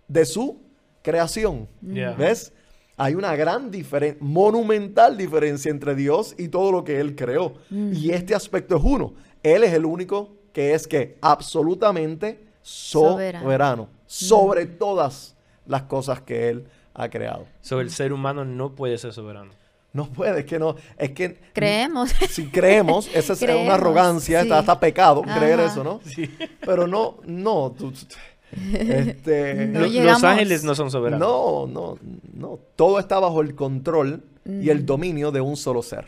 de 0.08 0.26
su 0.26 0.62
creación. 1.02 1.68
¿Ves? 1.82 2.54
Hay 2.96 3.14
una 3.14 3.36
gran 3.36 3.70
diferencia, 3.70 4.24
monumental 4.24 5.18
diferencia 5.18 5.70
entre 5.70 5.96
Dios 5.96 6.34
y 6.38 6.48
todo 6.48 6.72
lo 6.72 6.84
que 6.84 7.00
Él 7.00 7.16
creó. 7.16 7.56
Y 7.70 8.12
este 8.12 8.34
aspecto 8.34 8.78
es 8.78 8.84
uno. 8.84 9.16
Él 9.44 9.64
es 9.64 9.74
el 9.74 9.86
único 9.86 10.37
que 10.58 10.74
es 10.74 10.88
que 10.88 11.20
absolutamente 11.22 12.44
soberano, 12.64 13.90
sobre 14.08 14.66
todas 14.66 15.36
las 15.68 15.84
cosas 15.84 16.22
que 16.22 16.50
él 16.50 16.66
ha 16.96 17.08
creado. 17.10 17.46
So, 17.62 17.80
el 17.80 17.92
ser 17.92 18.12
humano 18.12 18.44
no 18.44 18.74
puede 18.74 18.98
ser 18.98 19.14
soberano. 19.14 19.52
No 19.94 20.10
puede, 20.10 20.40
es 20.40 20.46
que 20.48 20.58
no, 20.58 20.76
es 20.98 21.12
que... 21.12 21.38
Creemos. 21.54 22.12
Si 22.30 22.48
creemos, 22.48 23.08
esa 23.14 23.34
es 23.34 23.42
una 23.44 23.76
arrogancia, 23.76 24.42
está, 24.42 24.80
pecado 24.80 25.22
creer 25.22 25.60
eso, 25.60 25.84
¿no? 25.84 26.02
Sí. 26.04 26.28
Pero 26.66 26.88
no, 26.88 27.20
no, 27.28 27.76
este, 28.74 29.68
los 30.02 30.24
ángeles 30.24 30.64
no 30.64 30.74
son 30.74 30.90
soberanos. 30.90 31.20
No, 31.20 31.68
no, 31.68 32.00
no. 32.34 32.60
Todo 32.76 32.98
está 32.98 33.20
bajo 33.20 33.42
el 33.42 33.54
control 33.54 34.24
y 34.44 34.72
el 34.72 34.88
dominio 34.88 35.32
de 35.32 35.40
un 35.40 35.56
solo 35.56 35.84
ser. 35.84 36.08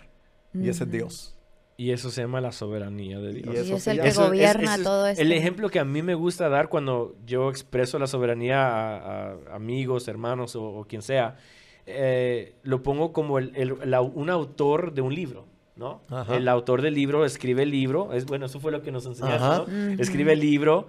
Y 0.55 0.69
ese 0.69 0.85
es 0.85 0.91
Dios. 0.91 1.35
Y 1.79 1.91
eso 1.91 2.11
se 2.11 2.23
llama 2.23 2.41
la 2.41 2.51
soberanía 2.51 3.19
de 3.19 3.31
Dios. 3.31 3.69
Y, 3.69 3.71
es 3.71 3.87
el 3.87 4.01
que 4.01 4.11
gobierna 4.11 4.77
todo 4.83 5.07
esto. 5.07 5.23
El 5.23 5.31
ejemplo 5.31 5.69
que 5.69 5.79
a 5.79 5.85
mí 5.85 6.01
me 6.01 6.13
gusta 6.13 6.49
dar 6.49 6.67
cuando 6.67 7.15
yo 7.25 7.49
expreso 7.49 7.97
la 7.97 8.05
soberanía 8.05 8.59
a, 8.67 9.55
amigos, 9.55 10.09
hermanos 10.09 10.57
o, 10.57 10.85
quien 10.89 11.01
sea, 11.01 11.37
eh, 11.85 12.55
lo 12.63 12.83
pongo 12.83 13.13
como 13.13 13.39
el, 13.39 13.77
un 14.13 14.29
autor 14.29 14.93
de 14.93 15.01
un 15.01 15.15
libro. 15.15 15.45
¿no? 15.77 16.01
El 16.29 16.49
autor 16.49 16.81
del 16.81 16.95
libro 16.95 17.23
escribe 17.23 17.63
el 17.63 17.71
libro, 17.71 18.11
es 18.11 18.25
bueno, 18.25 18.47
eso 18.47 18.59
fue 18.59 18.73
lo 18.73 18.81
que 18.81 18.91
nos 18.91 19.05
enseñaron, 19.05 19.95
¿no? 19.95 20.03
Escribe 20.03 20.33
el 20.33 20.41
libro 20.41 20.87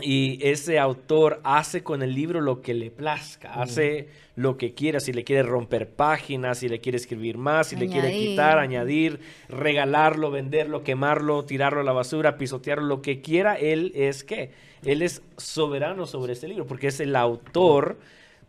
y 0.00 0.38
ese 0.42 0.78
autor 0.78 1.40
hace 1.42 1.82
con 1.82 2.02
el 2.02 2.14
libro 2.14 2.42
lo 2.42 2.60
que 2.60 2.74
le 2.74 2.90
plazca, 2.90 3.54
hace 3.54 4.08
lo 4.34 4.58
que 4.58 4.74
quiera, 4.74 5.00
si 5.00 5.14
le 5.14 5.24
quiere 5.24 5.42
romper 5.42 5.88
páginas, 5.88 6.58
si 6.58 6.68
le 6.68 6.80
quiere 6.80 6.96
escribir 6.96 7.38
más, 7.38 7.68
si 7.68 7.76
le 7.76 7.88
quiere 7.88 8.12
quitar, 8.12 8.58
añadir, 8.58 9.20
regalarlo, 9.48 10.30
venderlo, 10.30 10.82
quemarlo, 10.82 11.46
tirarlo 11.46 11.80
a 11.80 11.84
la 11.84 11.92
basura, 11.92 12.36
pisotearlo, 12.36 12.84
lo 12.84 13.00
que 13.00 13.22
quiera, 13.22 13.54
él 13.54 13.92
es 13.94 14.22
qué? 14.22 14.50
Él 14.84 15.00
es 15.00 15.22
soberano 15.38 16.04
sobre 16.04 16.34
este 16.34 16.48
libro, 16.48 16.66
porque 16.66 16.88
es 16.88 17.00
el 17.00 17.16
autor 17.16 17.98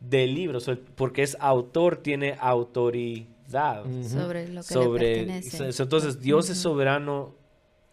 del 0.01 0.35
libro, 0.35 0.59
porque 0.95 1.23
es 1.23 1.37
autor, 1.39 1.97
tiene 1.97 2.35
autoridad 2.41 3.85
sobre 4.03 4.49
lo 4.49 4.63
que 4.63 4.75
le 4.75 4.89
pertenece. 4.89 5.69
Entonces, 5.81 6.19
Dios 6.19 6.49
es 6.49 6.57
soberano 6.57 7.35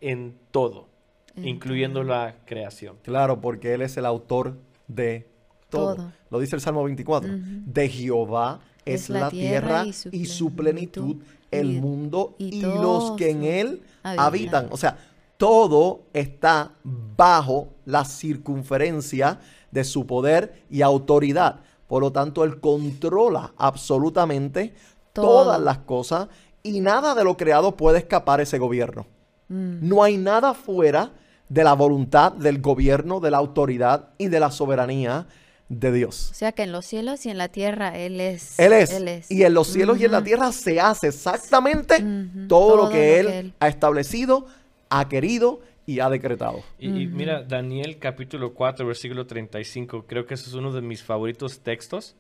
en 0.00 0.36
todo 0.50 0.93
incluyendo 1.36 2.02
la 2.02 2.36
creación. 2.44 2.96
Claro, 3.02 3.40
porque 3.40 3.74
Él 3.74 3.82
es 3.82 3.96
el 3.96 4.06
autor 4.06 4.56
de 4.86 5.28
todo. 5.68 6.12
Lo 6.30 6.38
dice 6.38 6.56
el 6.56 6.62
Salmo 6.62 6.84
24. 6.84 7.30
De 7.32 7.88
Jehová 7.88 8.60
es, 8.84 9.08
la, 9.08 9.30
tierra, 9.30 9.84
y 9.86 10.26
su, 10.26 10.54
plenitud, 10.54 11.16
el 11.50 11.80
mundo 11.80 12.36
y, 12.38 12.60
los 12.60 13.12
que 13.12 13.30
en 13.30 13.44
Él 13.44 13.82
habitan. 14.02 14.68
O 14.70 14.76
sea, 14.76 14.98
todo 15.36 16.02
está 16.12 16.72
bajo 16.82 17.68
la 17.84 18.04
circunferencia 18.04 19.40
de 19.70 19.84
su 19.84 20.06
poder 20.06 20.62
y 20.70 20.82
autoridad. 20.82 21.60
Por 21.86 22.02
lo 22.02 22.12
tanto, 22.12 22.44
Él 22.44 22.60
controla 22.60 23.52
absolutamente 23.56 24.74
todas 25.12 25.60
las 25.60 25.78
cosas 25.78 26.28
y 26.62 26.80
nada 26.80 27.14
de 27.14 27.24
lo 27.24 27.36
creado 27.36 27.76
puede 27.76 27.98
escapar 27.98 28.40
ese 28.40 28.58
gobierno. 28.58 29.06
Mm. 29.48 29.88
No 29.88 30.02
hay 30.02 30.16
nada 30.16 30.54
fuera 30.54 31.12
de 31.54 31.62
la 31.62 31.74
voluntad 31.74 32.32
del 32.32 32.60
gobierno, 32.60 33.20
de 33.20 33.30
la 33.30 33.38
autoridad 33.38 34.08
y 34.18 34.26
de 34.26 34.40
la 34.40 34.50
soberanía 34.50 35.28
de 35.68 35.92
Dios. 35.92 36.30
O 36.32 36.34
sea 36.34 36.50
que 36.50 36.64
en 36.64 36.72
los 36.72 36.84
cielos 36.84 37.24
y 37.26 37.30
en 37.30 37.38
la 37.38 37.48
tierra 37.48 37.96
Él 37.96 38.20
es. 38.20 38.58
Él 38.58 38.72
es. 38.72 39.30
Y 39.30 39.44
en 39.44 39.54
los 39.54 39.68
cielos 39.68 40.00
y 40.00 40.04
en 40.04 40.10
la 40.10 40.24
tierra 40.24 40.50
se 40.50 40.80
hace 40.80 41.08
exactamente 41.08 42.04
todo, 42.48 42.76
lo, 42.76 42.90
que, 42.90 43.20
él 43.20 43.54
ha 43.60 43.68
establecido, 43.68 44.46
ha 44.90 45.08
querido 45.08 45.60
y 45.86 46.00
ha 46.00 46.10
decretado. 46.10 46.64
Y, 46.76 46.88
mira, 46.88 47.44
Daniel 47.44 47.98
capítulo 48.00 48.52
4, 48.52 48.84
versículo 48.84 49.24
35, 49.24 50.06
creo 50.08 50.26
que 50.26 50.34
ese 50.34 50.48
es 50.48 50.54
uno 50.54 50.72
de 50.72 50.80
mis 50.80 51.04
favoritos 51.04 51.60
textos. 51.60 52.16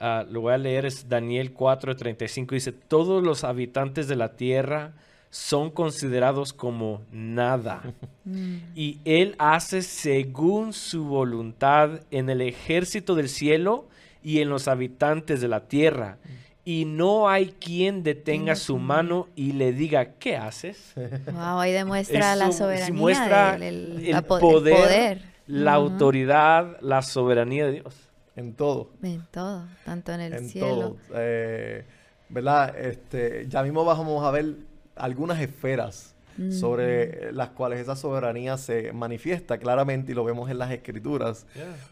Ah, 0.00 0.24
lo 0.28 0.40
voy 0.40 0.52
a 0.52 0.58
leer, 0.58 0.84
es 0.84 1.08
Daniel 1.08 1.52
4, 1.52 1.94
35, 1.94 2.56
dice, 2.56 2.72
todos 2.72 3.22
los 3.22 3.44
habitantes 3.44 4.08
de 4.08 4.16
la 4.16 4.34
tierra 4.34 4.94
son 5.34 5.72
considerados 5.72 6.52
como 6.52 7.02
nada. 7.10 7.82
Mm. 8.26 8.72
Y 8.74 9.00
Él 9.04 9.34
hace 9.38 9.82
según 9.82 10.72
su 10.72 11.04
voluntad 11.04 12.00
en 12.10 12.30
el 12.30 12.40
ejército 12.40 13.14
del 13.14 13.28
cielo 13.28 13.86
y 14.22 14.40
en 14.40 14.48
los 14.48 14.66
habitantes 14.66 15.42
de 15.42 15.48
la 15.48 15.68
tierra. 15.68 16.16
Y 16.64 16.86
no 16.86 17.28
hay 17.28 17.50
quien 17.50 18.02
detenga 18.02 18.56
su 18.56 18.78
mano 18.78 19.28
y 19.36 19.52
le 19.52 19.74
diga, 19.74 20.14
¿qué 20.14 20.38
haces? 20.38 20.94
Wow, 21.26 21.60
ahí 21.60 21.72
demuestra 21.72 22.34
la 22.34 22.50
soberanía. 22.50 22.98
Muestra 22.98 23.56
el, 23.56 24.24
poder, 24.26 25.20
la 25.46 25.74
autoridad, 25.74 26.78
la 26.80 27.02
soberanía 27.02 27.66
de 27.66 27.72
Dios. 27.72 27.94
En 28.36 28.54
todo. 28.54 28.88
En 29.02 29.22
todo, 29.30 29.66
tanto 29.84 30.14
en 30.14 30.20
el 30.22 30.48
cielo. 30.48 30.66
Todo. 30.66 30.96
Eh, 31.14 31.84
¿Verdad? 32.30 32.74
Este, 32.78 33.46
ya 33.48 33.62
mismo 33.62 33.84
vamos 33.84 34.24
a 34.24 34.30
ver 34.30 34.54
algunas 34.96 35.40
esferas 35.40 36.14
sobre 36.50 37.32
las 37.32 37.50
cuales 37.50 37.80
esa 37.80 37.94
soberanía 37.94 38.56
se 38.58 38.92
manifiesta 38.92 39.58
claramente 39.58 40.12
y 40.12 40.14
lo 40.14 40.24
vemos 40.24 40.50
en 40.50 40.58
las 40.58 40.70
escrituras. 40.72 41.46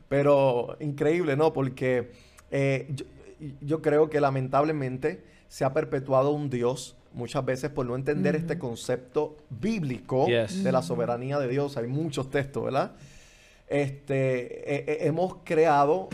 Pero 0.08 0.76
increíble, 0.80 1.36
¿no? 1.36 1.52
Porque 1.52 2.10
eh, 2.50 2.92
yo, 3.60 3.80
creo 3.82 4.10
que 4.10 4.20
lamentablemente 4.20 5.22
se 5.48 5.64
ha 5.64 5.72
perpetuado 5.72 6.30
un 6.30 6.50
Dios 6.50 6.96
muchas 7.12 7.44
veces 7.44 7.70
por 7.70 7.86
no 7.86 7.94
entender 7.94 8.34
este 8.34 8.58
concepto 8.58 9.36
bíblico 9.50 10.26
de 10.26 10.72
la 10.72 10.82
soberanía 10.82 11.38
de 11.38 11.48
Dios. 11.48 11.76
Hay 11.76 11.86
muchos 11.86 12.30
textos, 12.30 12.64
¿verdad? 12.64 12.92
Este, 13.68 14.74
eh, 14.74 14.84
eh, 14.86 14.98
hemos 15.02 15.36
creado 15.44 16.08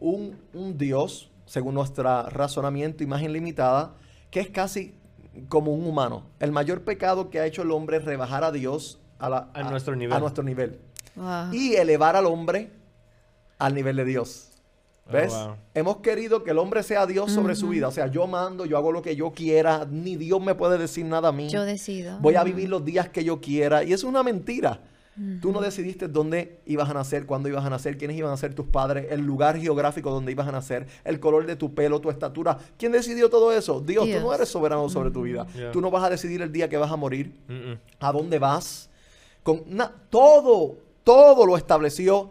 un, 0.00 0.36
un 0.54 0.78
Dios, 0.78 1.30
según 1.44 1.74
nuestro 1.74 2.28
razonamiento, 2.30 3.04
imagen 3.04 3.32
limitada, 3.32 3.94
que 4.30 4.40
es 4.40 4.48
casi 4.48 4.94
como 5.48 5.72
un 5.72 5.86
humano. 5.86 6.24
El 6.38 6.52
mayor 6.52 6.82
pecado 6.82 7.30
que 7.30 7.40
ha 7.40 7.46
hecho 7.46 7.62
el 7.62 7.70
hombre 7.70 7.98
es 7.98 8.04
rebajar 8.04 8.44
a 8.44 8.52
Dios 8.52 9.00
a 9.18 9.68
nuestro 9.70 9.96
nivel. 9.96 10.16
A 10.16 10.20
nuestro 10.20 10.42
nivel. 10.42 10.78
Y 11.52 11.74
elevar 11.74 12.16
al 12.16 12.26
hombre 12.26 12.70
al 13.58 13.74
nivel 13.74 13.96
de 13.96 14.04
Dios. 14.04 14.48
Oh, 15.06 15.12
¿Ves? 15.12 15.34
Hemos 15.74 15.98
querido 15.98 16.44
que 16.44 16.52
el 16.52 16.58
hombre 16.58 16.82
sea 16.82 17.06
Dios 17.06 17.32
sobre 17.32 17.54
su 17.54 17.68
vida. 17.68 17.88
O 17.88 17.90
sea, 17.90 18.06
yo 18.06 18.26
mando, 18.26 18.64
yo 18.64 18.76
hago 18.76 18.92
lo 18.92 19.02
que 19.02 19.16
yo 19.16 19.32
quiera, 19.32 19.86
ni 19.90 20.16
Dios 20.16 20.40
me 20.40 20.54
puede 20.54 20.78
decir 20.78 21.04
nada 21.04 21.28
a 21.28 21.32
mí. 21.32 21.48
Yo 21.48 21.64
decido. 21.64 22.18
Voy 22.20 22.36
a 22.36 22.44
vivir 22.44 22.68
los 22.68 22.84
días 22.84 23.08
que 23.08 23.24
yo 23.24 23.40
quiera. 23.40 23.82
Y 23.82 23.92
eso 23.92 24.06
es 24.06 24.10
una 24.10 24.22
mentira. 24.22 24.80
Tú 25.42 25.52
no 25.52 25.60
decidiste 25.60 26.08
dónde 26.08 26.60
ibas 26.64 26.88
a 26.88 26.94
nacer, 26.94 27.26
cuándo 27.26 27.48
ibas 27.48 27.64
a 27.64 27.68
nacer, 27.68 27.98
quiénes 27.98 28.16
iban 28.16 28.32
a 28.32 28.36
ser 28.38 28.54
tus 28.54 28.66
padres, 28.66 29.08
el 29.10 29.20
lugar 29.20 29.58
geográfico 29.58 30.10
donde 30.10 30.32
ibas 30.32 30.48
a 30.48 30.52
nacer, 30.52 30.86
el 31.04 31.20
color 31.20 31.46
de 31.46 31.56
tu 31.56 31.74
pelo, 31.74 32.00
tu 32.00 32.08
estatura. 32.10 32.56
¿Quién 32.78 32.92
decidió 32.92 33.28
todo 33.28 33.52
eso? 33.52 33.80
Dios, 33.80 34.08
tú 34.08 34.20
no 34.20 34.32
eres 34.32 34.48
soberano 34.48 34.88
sobre 34.88 35.10
tu 35.10 35.22
vida. 35.22 35.46
Tú 35.72 35.80
no 35.80 35.90
vas 35.90 36.04
a 36.04 36.10
decidir 36.10 36.40
el 36.40 36.52
día 36.52 36.68
que 36.68 36.78
vas 36.78 36.90
a 36.90 36.96
morir, 36.96 37.34
a 37.98 38.12
dónde 38.12 38.38
vas. 38.38 38.88
Con 39.42 39.64
todo, 40.08 40.76
todo 41.04 41.44
lo 41.44 41.56
estableció 41.56 42.30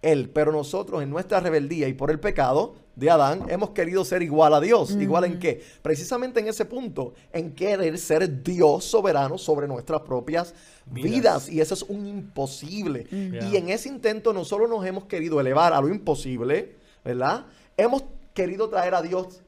Él. 0.00 0.30
Pero 0.32 0.52
nosotros 0.52 1.02
en 1.02 1.10
nuestra 1.10 1.40
rebeldía 1.40 1.88
y 1.88 1.94
por 1.94 2.10
el 2.10 2.20
pecado 2.20 2.74
de 2.96 3.10
Adán 3.10 3.46
hemos 3.48 3.70
querido 3.70 4.04
ser 4.04 4.22
igual 4.22 4.54
a 4.54 4.60
Dios. 4.60 4.92
¿Igual 4.92 5.24
en 5.24 5.38
qué? 5.38 5.62
Precisamente 5.82 6.40
en 6.40 6.48
ese 6.48 6.64
punto, 6.64 7.14
en 7.32 7.54
querer 7.54 7.96
ser 7.98 8.42
Dios 8.42 8.84
soberano 8.84 9.38
sobre 9.38 9.66
nuestras 9.66 10.02
propias 10.02 10.54
vidas. 10.86 11.48
Y 11.48 11.60
eso 11.60 11.74
es 11.74 11.82
un 11.82 12.06
imposible. 12.06 13.06
Y 13.10 13.56
en 13.56 13.70
ese 13.70 13.88
intento 13.88 14.32
no 14.32 14.44
solo 14.44 14.66
nos 14.66 14.84
hemos 14.84 15.04
querido 15.04 15.40
elevar 15.40 15.72
a 15.72 15.80
lo 15.80 15.88
imposible, 15.88 16.76
¿verdad? 17.04 17.46
Hemos 17.76 18.04
querido 18.34 18.68
traer 18.68 18.94
a 18.94 19.02
Dios 19.02 19.42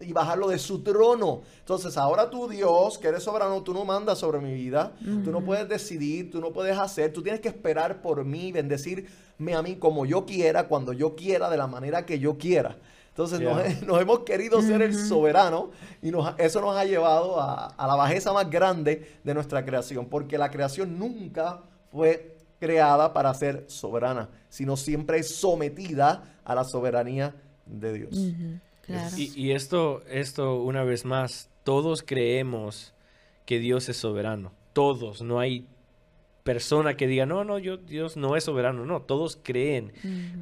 y 0.00 0.12
bajarlo 0.12 0.48
de 0.48 0.58
su 0.58 0.82
trono. 0.82 1.42
Entonces, 1.60 1.96
ahora 1.96 2.30
tú, 2.30 2.48
Dios, 2.48 2.98
que 2.98 3.08
eres 3.08 3.22
soberano, 3.22 3.62
tú 3.62 3.72
no 3.72 3.84
mandas 3.84 4.18
sobre 4.18 4.38
mi 4.38 4.54
vida, 4.54 4.92
tú 5.24 5.30
no 5.30 5.40
puedes 5.44 5.68
decidir, 5.68 6.30
tú 6.30 6.40
no 6.40 6.52
puedes 6.52 6.78
hacer, 6.78 7.12
tú 7.12 7.22
tienes 7.22 7.40
que 7.40 7.48
esperar 7.48 8.00
por 8.02 8.24
mí, 8.24 8.52
bendecirme 8.52 9.54
a 9.54 9.62
mí 9.62 9.76
como 9.76 10.06
yo 10.06 10.26
quiera, 10.26 10.68
cuando 10.68 10.92
yo 10.92 11.16
quiera, 11.16 11.50
de 11.50 11.56
la 11.56 11.66
manera 11.66 12.06
que 12.06 12.18
yo 12.18 12.38
quiera. 12.38 12.76
Entonces 13.18 13.40
nos, 13.84 14.00
hemos 14.00 14.20
querido 14.20 14.62
ser 14.62 14.80
el 14.80 14.94
soberano 14.94 15.70
y 16.00 16.12
eso 16.36 16.60
nos 16.60 16.76
ha 16.76 16.84
llevado 16.84 17.40
a, 17.40 17.74
la 17.76 17.96
bajeza 17.96 18.32
más 18.32 18.48
grande 18.48 19.18
de 19.24 19.34
nuestra 19.34 19.64
creación, 19.64 20.06
porque 20.06 20.38
la 20.38 20.52
creación 20.52 20.96
nunca 21.00 21.62
fue 21.90 22.36
creada 22.60 23.12
para 23.12 23.34
ser 23.34 23.64
soberana, 23.66 24.28
sino 24.48 24.76
siempre 24.76 25.18
es 25.18 25.34
sometida 25.34 26.36
a 26.44 26.54
la 26.54 26.62
soberanía 26.62 27.34
de 27.68 27.92
Dios. 27.92 28.32
y, 29.16 29.50
esto, 29.52 30.02
esto, 30.08 30.60
una 30.62 30.84
vez 30.84 31.04
más, 31.04 31.50
todos 31.64 32.02
creemos 32.02 32.94
que 33.46 33.58
Dios 33.58 33.88
es 33.88 33.96
soberano. 33.96 34.52
Todos, 34.72 35.22
no 35.22 35.40
hay 35.40 35.66
persona 36.44 36.96
que 36.96 37.06
diga, 37.06 37.26
no, 37.26 37.44
no, 37.44 37.58
yo, 37.58 37.76
Dios 37.76 38.16
no 38.16 38.36
es 38.36 38.44
soberano. 38.44 38.86
No, 38.86 39.02
todos 39.02 39.38
creen. 39.42 39.92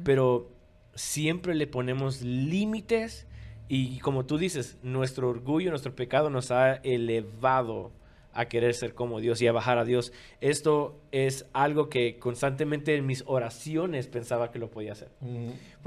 Pero 0.03 0.49
siempre 0.95 1.53
le 1.53 1.67
ponemos 1.67 2.21
límites 2.21 3.27
y 3.69 3.99
como 3.99 4.25
tú 4.25 4.37
dices, 4.37 4.77
nuestro 4.81 5.29
orgullo, 5.29 5.69
nuestro 5.69 5.95
pecado 5.95 6.29
nos 6.29 6.51
ha 6.51 6.75
elevado 6.75 7.91
a 8.33 8.45
querer 8.45 8.75
ser 8.75 8.93
como 8.93 9.19
Dios 9.19 9.41
y 9.41 9.47
a 9.47 9.51
bajar 9.51 9.79
a 9.79 9.83
Dios. 9.83 10.13
Esto 10.41 11.01
es 11.11 11.47
algo 11.53 11.89
que 11.89 12.19
constantemente 12.19 12.95
en 12.95 13.05
mis 13.05 13.23
oraciones 13.25 14.07
pensaba 14.07 14.51
que 14.51 14.59
lo 14.59 14.69
podía 14.69 14.91
hacer. 14.91 15.09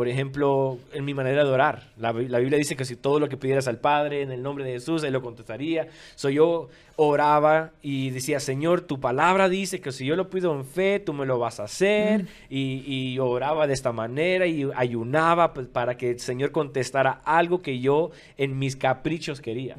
Por 0.00 0.08
ejemplo, 0.08 0.78
en 0.94 1.04
mi 1.04 1.12
manera 1.12 1.44
de 1.44 1.50
orar. 1.50 1.90
La, 1.98 2.12
Biblia 2.12 2.56
dice 2.56 2.74
que 2.74 2.86
si 2.86 2.96
todo 2.96 3.20
lo 3.20 3.28
que 3.28 3.36
pidieras 3.36 3.68
al 3.68 3.76
Padre 3.76 4.22
en 4.22 4.32
el 4.32 4.42
nombre 4.42 4.64
de 4.64 4.72
Jesús, 4.72 5.04
Él 5.04 5.12
lo 5.12 5.20
contestaría. 5.20 5.88
Soy 6.14 6.36
yo 6.36 6.70
oraba 6.96 7.72
y 7.82 8.08
decía, 8.08 8.40
Señor, 8.40 8.80
tu 8.80 8.98
palabra 8.98 9.50
dice 9.50 9.82
que 9.82 9.92
si 9.92 10.06
yo 10.06 10.16
lo 10.16 10.30
pido 10.30 10.54
en 10.54 10.64
fe, 10.64 11.00
tú 11.00 11.12
me 11.12 11.26
lo 11.26 11.38
vas 11.38 11.60
a 11.60 11.64
hacer. 11.64 12.24
Y, 12.48 13.18
oraba 13.18 13.66
de 13.66 13.74
esta 13.74 13.92
manera 13.92 14.46
y 14.46 14.70
ayunaba 14.74 15.52
pues, 15.52 15.66
para 15.66 15.98
que 15.98 16.12
el 16.12 16.20
Señor 16.20 16.50
contestara 16.50 17.20
algo 17.26 17.60
que 17.60 17.80
yo 17.80 18.10
en 18.38 18.58
mis 18.58 18.76
caprichos 18.76 19.42
quería. 19.42 19.76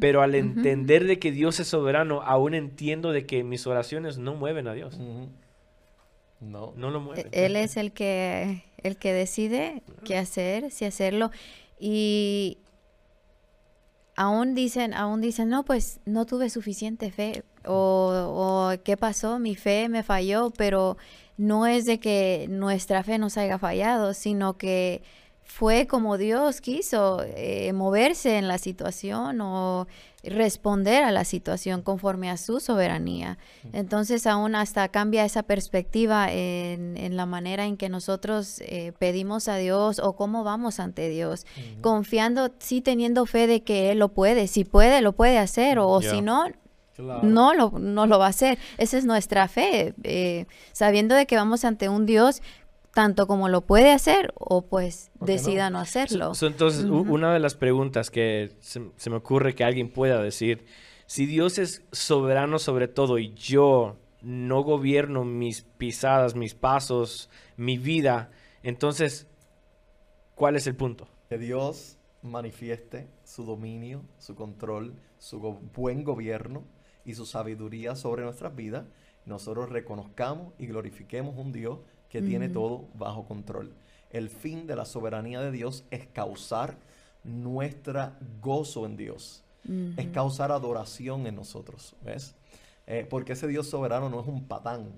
Pero 0.00 0.22
al 0.22 0.34
entender 0.34 1.06
de 1.06 1.18
que 1.18 1.30
Dios 1.30 1.60
es 1.60 1.68
soberano, 1.68 2.22
aún 2.22 2.54
entiendo 2.54 3.12
de 3.12 3.26
que 3.26 3.44
mis 3.44 3.66
oraciones 3.66 4.16
no 4.16 4.34
mueven 4.34 4.66
a 4.66 4.72
Dios. 4.72 4.98
No. 6.40 6.72
No 6.76 6.90
lo 6.90 7.00
mueven. 7.00 7.28
Él 7.32 7.56
es 7.56 7.76
el 7.76 7.92
que, 7.92 8.64
el 8.82 8.96
que 8.96 9.12
decide 9.12 9.82
qué 10.04 10.16
hacer, 10.16 10.70
si 10.70 10.84
hacerlo. 10.84 11.30
Y 11.78 12.58
aún 14.16 14.54
dicen, 14.54 14.94
aún 14.94 15.20
dicen, 15.20 15.48
no, 15.48 15.64
pues 15.64 16.00
no 16.04 16.26
tuve 16.26 16.50
suficiente 16.50 17.10
fe. 17.10 17.44
O, 17.64 18.70
o 18.72 18.82
qué 18.84 18.96
pasó, 18.96 19.38
mi 19.38 19.56
fe 19.56 19.88
me 19.88 20.02
falló, 20.02 20.50
pero 20.56 20.96
no 21.36 21.66
es 21.66 21.84
de 21.84 21.98
que 21.98 22.46
nuestra 22.48 23.02
fe 23.02 23.18
nos 23.18 23.36
haya 23.36 23.58
fallado, 23.58 24.14
sino 24.14 24.56
que 24.56 25.02
fue 25.46 25.86
como 25.86 26.18
Dios 26.18 26.60
quiso 26.60 27.22
eh, 27.24 27.72
moverse 27.72 28.36
en 28.36 28.48
la 28.48 28.58
situación 28.58 29.40
o 29.40 29.86
responder 30.30 31.02
a 31.02 31.10
la 31.10 31.24
situación 31.24 31.82
conforme 31.82 32.30
a 32.30 32.36
su 32.36 32.60
soberanía. 32.60 33.38
Entonces 33.72 34.26
aún 34.26 34.54
hasta 34.54 34.88
cambia 34.88 35.24
esa 35.24 35.42
perspectiva 35.42 36.32
en, 36.32 37.16
la 37.16 37.26
manera 37.26 37.64
en 37.66 37.76
que 37.76 37.88
nosotros 37.88 38.60
eh, 38.60 38.92
pedimos 38.98 39.48
a 39.48 39.56
Dios 39.56 39.98
o 39.98 40.14
cómo 40.16 40.44
vamos 40.44 40.80
ante 40.80 41.08
Dios, 41.08 41.46
confiando, 41.80 42.50
sí 42.58 42.80
teniendo 42.80 43.26
fe 43.26 43.46
de 43.46 43.62
que 43.62 43.90
Él 43.90 43.98
lo 43.98 44.08
puede, 44.08 44.46
si 44.46 44.64
puede, 44.64 45.00
lo 45.00 45.12
puede 45.12 45.38
hacer 45.38 45.78
o, 45.78 46.00
si 46.02 46.20
no, 46.20 46.46
No 47.22 47.52
lo, 47.52 47.70
no 47.78 48.06
lo 48.06 48.18
va 48.18 48.26
a 48.26 48.30
hacer. 48.30 48.58
Esa 48.78 48.96
es 48.96 49.04
nuestra 49.04 49.48
fe, 49.48 49.94
eh, 50.02 50.46
sabiendo 50.72 51.14
de 51.14 51.26
que 51.26 51.36
vamos 51.36 51.64
ante 51.64 51.88
un 51.88 52.06
Dios 52.06 52.40
tanto 52.96 53.26
como 53.26 53.50
lo 53.50 53.60
puede 53.60 53.92
hacer 53.92 54.32
o 54.36 54.62
pues 54.62 55.10
decida 55.20 55.68
no, 55.68 55.80
hacerlo. 55.80 56.32
entonces, 56.40 56.86
una 56.86 57.34
de 57.34 57.40
las 57.40 57.54
preguntas 57.54 58.10
que 58.10 58.56
se, 58.60 58.80
me 59.10 59.16
ocurre 59.16 59.54
que 59.54 59.64
alguien 59.64 59.90
pueda 59.90 60.22
decir, 60.22 60.64
si 61.04 61.26
Dios 61.26 61.58
es 61.58 61.84
soberano 61.92 62.58
sobre 62.58 62.88
todo 62.88 63.18
y 63.18 63.34
yo 63.34 63.98
no 64.22 64.62
gobierno 64.62 65.26
mis 65.26 65.60
pisadas, 65.60 66.36
mis 66.36 66.54
pasos, 66.54 67.28
mi 67.58 67.76
vida, 67.76 68.30
entonces, 68.62 69.26
¿cuál 70.34 70.56
es 70.56 70.66
el 70.66 70.74
punto? 70.74 71.06
Que 71.28 71.36
Dios 71.36 71.98
manifieste 72.22 73.10
su 73.24 73.44
dominio, 73.44 74.06
su 74.16 74.34
control, 74.34 74.94
su 75.18 75.38
buen 75.74 76.02
gobierno 76.02 76.64
y 77.04 77.12
su 77.12 77.26
sabiduría 77.26 77.94
sobre 77.94 78.22
nuestras 78.22 78.56
vidas. 78.56 78.86
Nosotros 79.26 79.68
reconozcamos 79.68 80.54
y 80.58 80.66
glorifiquemos 80.66 81.36
un 81.36 81.52
Dios 81.52 81.80
que 82.08 82.22
tiene 82.22 82.48
todo 82.48 82.84
bajo 82.94 83.24
control. 83.24 83.72
El 84.10 84.30
fin 84.30 84.66
de 84.66 84.76
la 84.76 84.84
soberanía 84.84 85.40
de 85.40 85.50
Dios 85.50 85.84
es 85.90 86.06
causar 86.06 86.76
nuestra 87.24 88.18
gozo 88.40 88.86
en 88.86 88.96
Dios. 88.96 89.42
Es 89.96 90.06
causar 90.08 90.52
adoración 90.52 91.26
en 91.26 91.34
nosotros, 91.34 91.96
¿ves? 92.04 92.36
Eh, 92.86 93.04
porque 93.08 93.32
ese 93.32 93.48
Dios 93.48 93.68
soberano 93.68 94.08
no 94.08 94.20
es 94.20 94.26
un 94.28 94.44
patán. 94.44 94.92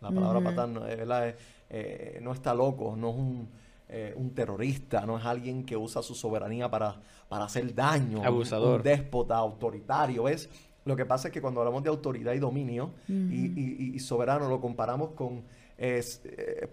La 0.00 0.12
palabra 0.12 0.40
patán 0.40 0.74
no, 0.74 0.82
eh, 0.86 2.20
no 2.22 2.32
está 2.32 2.54
loco, 2.54 2.94
no 2.96 3.10
es 3.10 3.16
un, 3.16 3.48
eh, 3.88 4.14
un, 4.16 4.30
terrorista, 4.30 5.04
no 5.06 5.18
es 5.18 5.24
alguien 5.24 5.64
que 5.64 5.76
usa 5.76 6.02
su 6.02 6.14
soberanía 6.14 6.70
para, 6.70 7.00
para 7.28 7.44
hacer 7.44 7.74
daño. 7.74 8.22
Abusador. 8.24 8.78
Un, 8.78 8.82
déspota, 8.84 9.36
autoritario, 9.36 10.22
¿ves? 10.22 10.48
Lo 10.84 10.96
que 10.96 11.04
pasa 11.04 11.28
es 11.28 11.34
que 11.34 11.40
cuando 11.40 11.60
hablamos 11.60 11.82
de 11.82 11.90
autoridad 11.90 12.32
y 12.32 12.38
dominio 12.38 12.92
y, 13.08 13.98
soberano 14.00 14.48
lo 14.48 14.60
comparamos 14.60 15.10
con 15.10 15.44
es, 15.82 16.22
eh, 16.24 16.68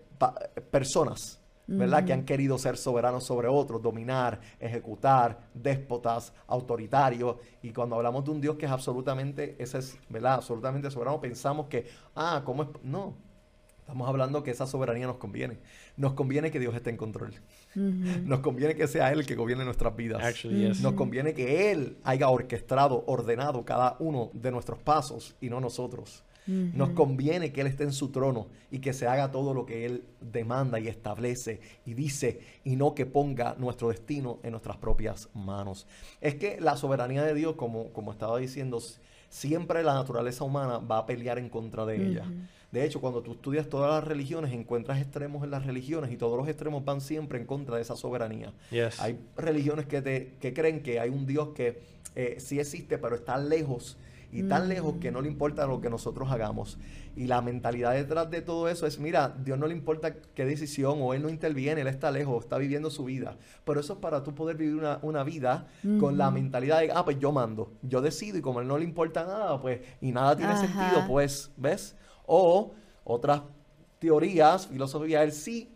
personas, 0.69 1.39
¿verdad? 1.65 2.05
Que 2.05 2.13
han 2.13 2.25
querido 2.25 2.57
ser 2.57 2.77
soberanos 2.77 3.25
sobre 3.25 3.47
otros, 3.47 3.81
dominar, 3.81 4.39
ejecutar, 4.59 5.49
déspotas, 5.53 6.31
autoritarios. 6.47 7.37
Y 7.61 7.71
cuando 7.71 7.95
hablamos 7.95 8.23
de 8.25 8.31
un 8.31 8.41
Dios 8.41 8.55
que 8.55 8.65
es 8.67 8.71
absolutamente, 8.71 9.55
ese 9.59 9.79
es, 9.79 9.97
¿verdad? 10.09 10.35
Absolutamente 10.35 10.89
soberano, 10.91 11.19
pensamos 11.19 11.67
que, 11.67 11.87
ah, 12.15 12.43
¿cómo 12.45 12.63
es? 12.63 12.69
No. 12.83 13.15
Estamos 13.79 14.07
hablando 14.07 14.43
que 14.43 14.51
esa 14.51 14.67
soberanía 14.67 15.07
nos 15.07 15.17
conviene. 15.17 15.57
Nos 15.97 16.13
conviene 16.13 16.51
que 16.51 16.59
Dios 16.59 16.75
esté 16.75 16.91
en 16.91 16.97
control. 16.97 17.33
Nos 17.73 18.41
conviene 18.41 18.75
que 18.75 18.87
sea 18.87 19.11
Él 19.11 19.21
el 19.21 19.25
que 19.25 19.33
gobierne 19.33 19.65
nuestras 19.65 19.95
vidas. 19.95 20.21
Nos 20.81 20.93
conviene 20.93 21.33
que 21.33 21.71
Él 21.71 21.97
haya 22.03 22.29
orquestado, 22.29 23.03
ordenado 23.07 23.65
cada 23.65 23.95
uno 23.97 24.29
de 24.33 24.51
nuestros 24.51 24.77
pasos 24.77 25.35
y 25.41 25.49
no 25.49 25.59
nosotros. 25.59 26.23
Nos 26.49 26.89
conviene 26.89 27.51
que 27.51 27.61
Él 27.61 27.67
esté 27.67 27.83
en 27.83 27.93
su 27.93 28.09
trono 28.09 28.47
y 28.71 28.79
que 28.79 28.93
se 28.93 29.07
haga 29.07 29.31
todo 29.31 29.53
lo 29.53 29.65
que 29.65 29.85
Él 29.85 30.03
demanda 30.19 30.79
y 30.79 30.87
establece 30.87 31.61
y 31.85 31.93
dice 31.93 32.39
y 32.63 32.75
no 32.75 32.95
que 32.95 33.05
ponga 33.05 33.55
nuestro 33.59 33.89
destino 33.89 34.39
en 34.43 34.51
nuestras 34.51 34.77
propias 34.77 35.29
manos. 35.33 35.85
Es 36.21 36.35
que 36.35 36.59
la 36.59 36.75
soberanía 36.75 37.23
de 37.23 37.33
Dios, 37.33 37.55
como, 37.55 37.93
como 37.93 38.11
estaba 38.11 38.37
diciendo, 38.39 38.81
siempre 39.29 39.83
la 39.83 39.93
naturaleza 39.93 40.43
humana 40.43 40.79
va 40.79 40.99
a 40.99 41.05
pelear 41.05 41.37
en 41.37 41.49
contra 41.49 41.85
de 41.85 41.95
ella. 41.95 42.25
De 42.71 42.85
hecho, 42.85 43.01
cuando 43.01 43.21
tú 43.21 43.31
estudias 43.33 43.67
todas 43.67 43.91
las 43.91 44.03
religiones, 44.03 44.53
encuentras 44.53 44.99
extremos 44.99 45.43
en 45.43 45.51
las 45.51 45.65
religiones 45.65 46.11
y 46.11 46.17
todos 46.17 46.37
los 46.37 46.47
extremos 46.47 46.85
van 46.85 47.01
siempre 47.01 47.39
en 47.39 47.45
contra 47.45 47.77
de 47.77 47.81
esa 47.81 47.95
soberanía. 47.95 48.53
Hay 48.99 49.19
religiones 49.35 49.87
que, 49.87 50.01
te, 50.01 50.33
que 50.39 50.53
creen 50.53 50.83
que 50.83 50.99
hay 50.99 51.09
un 51.09 51.25
Dios 51.25 51.49
que 51.49 51.81
eh, 52.15 52.35
sí 52.39 52.59
existe, 52.59 52.97
pero 52.97 53.15
está 53.15 53.37
lejos 53.37 53.97
y 54.31 54.43
tan 54.43 54.69
lejos 54.69 54.95
que 54.99 55.11
no 55.11 55.21
le 55.21 55.27
importa 55.27 55.65
lo 55.65 55.81
que 55.81 55.89
nosotros 55.89 56.31
hagamos. 56.31 56.77
Y 57.15 57.27
la 57.27 57.41
mentalidad 57.41 57.93
detrás 57.93 58.29
de 58.29 58.41
todo 58.41 58.69
eso 58.69 58.85
es, 58.85 58.99
mira, 58.99 59.35
Dios 59.43 59.57
no 59.57 59.67
le 59.67 59.73
importa 59.73 60.13
qué 60.35 60.45
decisión 60.45 60.99
o 61.01 61.13
Él 61.13 61.23
no 61.23 61.29
interviene, 61.29 61.81
Él 61.81 61.87
está 61.87 62.11
lejos, 62.11 62.43
está 62.43 62.57
viviendo 62.57 62.89
su 62.89 63.05
vida. 63.05 63.37
Pero 63.65 63.79
eso 63.79 63.93
es 63.93 63.99
para 63.99 64.23
tú 64.23 64.35
poder 64.35 64.57
vivir 64.57 64.81
una, 65.01 65.23
vida 65.23 65.67
con 65.99 66.17
la 66.17 66.31
mentalidad 66.31 66.79
de, 66.79 66.91
ah, 66.93 67.03
pues 67.03 67.19
yo 67.19 67.31
mando, 67.31 67.73
yo 67.81 68.01
decido 68.01 68.37
y 68.37 68.41
como 68.41 68.59
a 68.59 68.61
Él 68.61 68.67
no 68.67 68.77
le 68.77 68.83
importa 68.83 69.25
nada, 69.25 69.59
pues, 69.59 69.81
y 69.99 70.11
nada 70.11 70.35
tiene 70.35 70.55
sentido, 70.57 71.05
pues, 71.07 71.51
¿ves? 71.57 71.95
O 72.25 72.73
otras 73.03 73.41
teorías, 73.99 74.67
filosofía, 74.67 75.23
Él 75.23 75.31
sí 75.31 75.69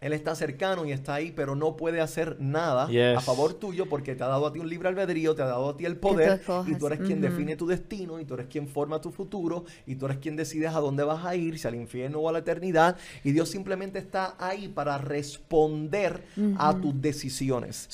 él 0.00 0.12
está 0.12 0.34
cercano 0.34 0.84
y 0.84 0.92
está 0.92 1.14
ahí, 1.14 1.32
pero 1.32 1.56
no 1.56 1.76
puede 1.76 2.00
hacer 2.00 2.36
nada 2.38 2.88
a 3.16 3.20
favor 3.20 3.54
tuyo 3.54 3.86
porque 3.86 4.14
te 4.14 4.24
ha 4.24 4.28
dado 4.28 4.46
a 4.46 4.52
ti 4.52 4.58
un 4.58 4.68
libre 4.68 4.88
albedrío, 4.88 5.34
te 5.34 5.42
ha 5.42 5.46
dado 5.46 5.70
a 5.70 5.76
ti 5.76 5.86
el 5.86 5.96
poder 5.96 6.42
y 6.66 6.74
tú 6.74 6.86
eres 6.86 7.00
quien 7.00 7.20
define 7.20 7.56
tu 7.56 7.66
destino 7.66 8.20
y 8.20 8.26
tú 8.26 8.34
eres 8.34 8.46
quien 8.46 8.68
forma 8.68 9.00
tu 9.00 9.10
futuro 9.10 9.64
y 9.86 9.96
tú 9.96 10.06
eres 10.06 10.18
quien 10.18 10.36
decides 10.36 10.74
a 10.74 10.80
dónde 10.80 11.02
vas 11.02 11.24
a 11.24 11.34
ir, 11.34 11.58
si 11.58 11.66
al 11.66 11.74
infierno 11.74 12.20
o 12.20 12.28
a 12.28 12.32
la 12.32 12.40
eternidad. 12.40 12.96
Y 13.24 13.32
Dios 13.32 13.48
simplemente 13.48 13.98
está 13.98 14.36
ahí 14.38 14.68
para 14.68 14.98
responder 14.98 16.22
a 16.58 16.78
tus 16.78 17.00
decisiones. 17.00 17.88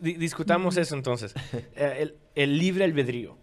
discutamos 0.00 0.76
eso 0.76 0.96
entonces. 0.96 1.34
Eh, 1.76 2.12
el, 2.34 2.58
libre 2.58 2.84
albedrío. 2.84 3.38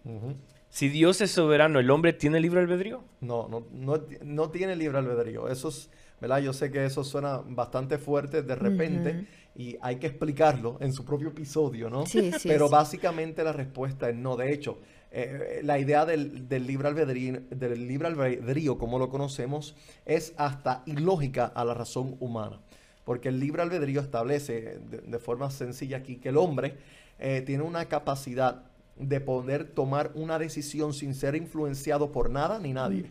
Si 0.68 0.88
Dios 0.88 1.20
es 1.22 1.30
soberano, 1.30 1.80
¿el 1.80 1.90
hombre 1.90 2.12
tiene 2.12 2.38
libre 2.40 2.60
albedrío? 2.60 3.02
No, 3.20 3.48
no, 3.48 3.66
no, 3.72 4.02
no 4.22 4.50
tiene 4.50 4.76
libre 4.76 4.98
albedrío. 4.98 5.48
Eso 5.48 5.68
es 5.68 5.90
¿verdad? 6.20 6.38
Yo 6.38 6.52
sé 6.52 6.70
que 6.70 6.84
eso 6.84 7.04
suena 7.04 7.40
bastante 7.46 7.98
fuerte 7.98 8.42
de 8.42 8.54
repente 8.54 9.26
y 9.54 9.76
hay 9.80 9.96
que 9.96 10.06
explicarlo 10.06 10.76
en 10.80 10.92
su 10.92 11.04
propio 11.04 11.28
episodio, 11.28 11.90
¿no? 11.90 12.06
Sí, 12.06 12.30
sí, 12.38 12.48
Pero 12.48 12.68
básicamente 12.68 13.42
la 13.42 13.52
respuesta 13.52 14.08
es 14.08 14.16
no. 14.16 14.36
De 14.36 14.52
hecho, 14.52 14.78
eh, 15.10 15.60
la 15.64 15.78
idea 15.78 16.04
del, 16.04 16.46
libre 16.48 16.88
albedrío, 16.88 17.40
del 17.50 17.88
libre 17.88 18.08
albedrío, 18.08 18.78
como 18.78 18.98
lo 18.98 19.08
conocemos, 19.08 19.74
es 20.06 20.34
hasta 20.36 20.82
ilógica 20.86 21.46
a 21.46 21.64
la 21.64 21.74
razón 21.74 22.16
humana. 22.20 22.60
Porque 23.04 23.30
el 23.30 23.40
libre 23.40 23.62
albedrío 23.62 24.00
establece 24.00 24.78
de, 24.80 25.18
forma 25.18 25.50
sencilla 25.50 25.96
aquí 25.98 26.16
que 26.16 26.28
el 26.28 26.36
hombre 26.36 26.76
eh, 27.18 27.42
tiene 27.44 27.62
una 27.62 27.86
capacidad 27.86 28.64
de 28.96 29.20
poder 29.20 29.64
tomar 29.64 30.10
una 30.14 30.38
decisión 30.38 30.92
sin 30.92 31.14
ser 31.14 31.34
influenciado 31.34 32.12
por 32.12 32.30
nada 32.30 32.58
ni 32.58 32.72
nadie. 32.72 33.06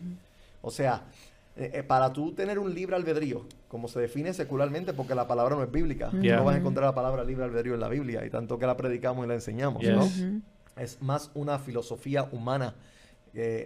O 0.62 0.70
sea, 0.70 1.04
eh, 1.58 1.70
eh, 1.74 1.82
para 1.82 2.12
tú 2.12 2.32
tener 2.32 2.58
un 2.58 2.72
libre 2.72 2.94
albedrío, 2.94 3.44
como 3.66 3.88
se 3.88 3.98
define 3.98 4.32
secularmente, 4.32 4.92
porque 4.92 5.14
la 5.14 5.26
palabra 5.26 5.56
no 5.56 5.64
es 5.64 5.70
bíblica, 5.72 6.10
no 6.12 6.44
vas 6.44 6.54
a 6.54 6.58
encontrar 6.58 6.86
la 6.86 6.94
palabra 6.94 7.24
libre 7.24 7.44
albedrío 7.44 7.74
en 7.74 7.80
la 7.80 7.88
Biblia, 7.88 8.24
y 8.24 8.30
tanto 8.30 8.58
que 8.58 8.66
la 8.66 8.76
predicamos 8.76 9.24
y 9.24 9.28
la 9.28 9.34
enseñamos, 9.34 9.82
¿no? 9.82 10.08
Es 10.76 11.02
más 11.02 11.32
una 11.34 11.58
filosofía 11.58 12.28
humana, 12.30 12.76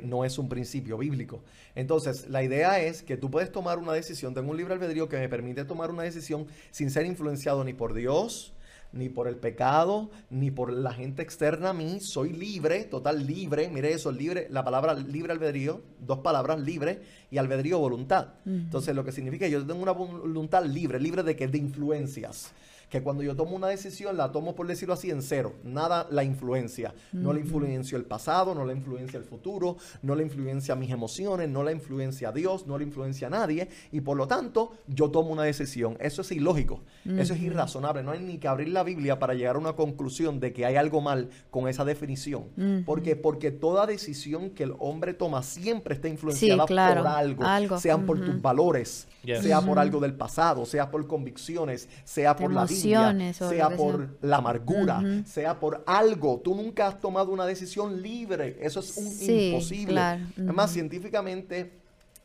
no 0.02 0.24
es 0.24 0.38
un 0.38 0.48
principio 0.48 0.96
bíblico. 0.96 1.42
Entonces, 1.74 2.28
la 2.30 2.42
idea 2.42 2.80
es 2.80 3.02
que 3.02 3.18
tú 3.18 3.30
puedes 3.30 3.52
tomar 3.52 3.78
una 3.78 3.92
decisión, 3.92 4.32
tengo 4.32 4.50
un 4.50 4.56
libre 4.56 4.72
albedrío 4.72 5.10
que 5.10 5.18
me 5.18 5.28
permite 5.28 5.66
tomar 5.66 5.90
una 5.90 6.02
decisión 6.02 6.46
sin 6.70 6.90
ser 6.90 7.04
influenciado 7.04 7.62
ni 7.62 7.74
por 7.74 7.92
Dios, 7.92 8.54
ni 8.92 9.08
por 9.08 9.28
el 9.28 9.36
pecado, 9.36 10.10
ni 10.30 10.50
por 10.50 10.72
la 10.72 10.92
gente 10.92 11.22
externa 11.22 11.70
a 11.70 11.72
mí. 11.72 12.00
Soy 12.00 12.32
libre, 12.32 12.84
total 12.84 13.26
libre. 13.26 13.68
Mire 13.68 13.92
eso, 13.92 14.12
libre, 14.12 14.46
la 14.50 14.64
palabra 14.64 14.94
libre 14.94 15.32
albedrío, 15.32 15.80
dos 16.00 16.18
palabras, 16.18 16.60
libre 16.60 17.00
y 17.30 17.38
albedrío 17.38 17.78
voluntad. 17.78 18.34
Entonces, 18.44 18.94
lo 18.94 19.04
que 19.04 19.12
significa 19.12 19.46
que 19.46 19.52
yo 19.52 19.66
tengo 19.66 19.82
una 19.82 19.92
voluntad 19.92 20.64
libre, 20.64 21.00
libre 21.00 21.22
de 21.22 21.36
que 21.36 21.48
de 21.48 21.58
influencias 21.58 22.52
que 22.92 23.02
cuando 23.02 23.22
yo 23.22 23.34
tomo 23.34 23.56
una 23.56 23.68
decisión 23.68 24.18
la 24.18 24.32
tomo, 24.32 24.54
por 24.54 24.66
decirlo 24.66 24.92
así, 24.92 25.10
en 25.10 25.22
cero. 25.22 25.54
Nada 25.64 26.06
la 26.10 26.24
influencia. 26.24 26.92
No 27.12 27.32
la 27.32 27.40
influencia 27.40 27.96
el 27.96 28.04
pasado, 28.04 28.54
no 28.54 28.66
la 28.66 28.74
influencia 28.74 29.18
el 29.18 29.24
futuro, 29.24 29.78
no 30.02 30.14
la 30.14 30.20
influencia 30.20 30.74
mis 30.76 30.90
emociones, 30.90 31.48
no 31.48 31.62
la 31.62 31.72
influencia 31.72 32.28
a 32.28 32.32
Dios, 32.32 32.66
no 32.66 32.76
la 32.76 32.84
influencia 32.84 33.28
a 33.28 33.30
nadie. 33.30 33.70
Y 33.92 34.02
por 34.02 34.18
lo 34.18 34.28
tanto, 34.28 34.74
yo 34.88 35.10
tomo 35.10 35.30
una 35.30 35.44
decisión. 35.44 35.96
Eso 36.00 36.20
es 36.20 36.32
ilógico. 36.32 36.82
Eso 37.06 37.32
es 37.32 37.40
irrazonable. 37.40 38.02
No 38.02 38.10
hay 38.10 38.20
ni 38.20 38.36
que 38.36 38.46
abrir 38.46 38.68
la 38.68 38.82
Biblia 38.82 39.18
para 39.18 39.32
llegar 39.32 39.56
a 39.56 39.58
una 39.58 39.72
conclusión 39.72 40.38
de 40.38 40.52
que 40.52 40.66
hay 40.66 40.76
algo 40.76 41.00
mal 41.00 41.30
con 41.50 41.68
esa 41.68 41.86
definición. 41.86 42.44
porque 42.84 43.16
Porque 43.16 43.50
toda 43.50 43.86
decisión 43.86 44.50
que 44.50 44.64
el 44.64 44.74
hombre 44.78 45.14
toma 45.14 45.42
siempre 45.42 45.94
está 45.94 46.08
influenciada 46.08 46.66
por 46.66 46.78
algo. 46.78 47.78
Sean 47.78 48.04
por 48.04 48.22
tus 48.22 48.42
valores, 48.42 49.08
sea 49.40 49.62
por 49.62 49.78
algo 49.78 49.98
del 49.98 50.12
pasado, 50.12 50.66
sea 50.66 50.90
por 50.90 51.06
convicciones, 51.06 51.88
sea 52.04 52.36
por 52.36 52.52
la 52.52 52.66
vida 52.66 52.81
sea 52.82 53.70
por 53.76 54.16
la 54.20 54.36
amargura, 54.36 55.02
sea 55.24 55.58
por 55.58 55.82
algo. 55.86 56.40
Tú 56.42 56.54
nunca 56.54 56.88
has 56.88 57.00
tomado 57.00 57.32
una 57.32 57.46
decisión 57.46 58.02
libre. 58.02 58.58
Eso 58.60 58.80
es 58.80 58.96
un 58.96 59.06
imposible. 59.06 60.00
Además, 60.00 60.72
científicamente 60.72 61.72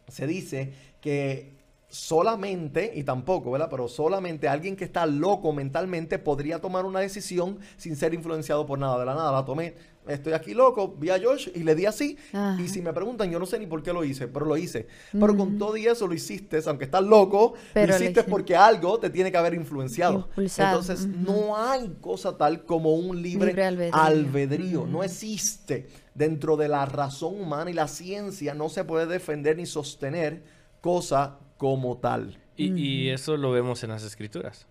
se 0.07 0.27
dice 0.27 0.73
que 1.01 1.56
solamente, 1.89 2.91
y 2.95 3.03
tampoco, 3.03 3.51
¿verdad? 3.51 3.69
Pero 3.69 3.87
solamente 3.87 4.47
alguien 4.47 4.75
que 4.75 4.83
está 4.83 5.05
loco 5.05 5.53
mentalmente 5.53 6.19
podría 6.19 6.59
tomar 6.59 6.85
una 6.85 6.99
decisión 6.99 7.59
sin 7.77 7.95
ser 7.95 8.13
influenciado 8.13 8.65
por 8.65 8.77
nada. 8.79 8.99
De 8.99 9.05
la 9.05 9.15
nada 9.15 9.31
la 9.31 9.45
tomé 9.45 9.75
estoy 10.07 10.33
aquí 10.33 10.53
loco, 10.53 10.95
vi 10.97 11.09
a 11.09 11.19
Josh 11.21 11.49
y 11.53 11.63
le 11.63 11.75
di 11.75 11.85
así. 11.85 12.17
Y 12.59 12.67
si 12.67 12.81
me 12.81 12.93
preguntan, 12.93 13.29
yo 13.29 13.39
no 13.39 13.45
sé 13.45 13.59
ni 13.59 13.67
por 13.67 13.83
qué 13.83 13.93
lo 13.93 14.03
hice, 14.03 14.27
pero 14.27 14.45
lo 14.45 14.57
hice. 14.57 14.87
Pero 15.11 15.35
con 15.35 15.57
todo 15.57 15.77
y 15.77 15.85
eso 15.85 16.07
lo 16.07 16.13
hiciste, 16.13 16.59
aunque 16.65 16.85
estás 16.85 17.03
loco, 17.03 17.53
lo 17.73 17.95
hiciste 17.95 18.23
porque 18.23 18.55
algo 18.55 18.99
te 18.99 19.09
tiene 19.09 19.31
que 19.31 19.37
haber 19.37 19.53
influenciado. 19.53 20.29
Entonces, 20.37 21.05
no 21.05 21.57
hay 21.57 21.97
cosa 22.01 22.37
tal 22.37 22.63
como 22.65 22.95
un 22.95 23.21
libre, 23.21 23.53
albedrío. 23.91 24.85
No 24.85 25.03
existe. 25.03 25.87
Dentro 26.13 26.57
de 26.57 26.67
la 26.67 26.83
razón 26.85 27.39
humana 27.39 27.69
y 27.69 27.75
la 27.75 27.87
ciencia 27.87 28.55
no 28.55 28.69
se 28.69 28.83
puede 28.83 29.05
defender 29.05 29.55
ni 29.55 29.67
sostener 29.67 30.43
cosa 30.81 31.37
como 31.57 31.97
tal. 31.97 32.39
Y, 32.55 32.73
y 32.73 33.09
eso 33.09 33.37
lo 33.37 33.51
vemos 33.51 33.83
en 33.83 33.91
las 33.91 34.03
escrituras. 34.03 34.67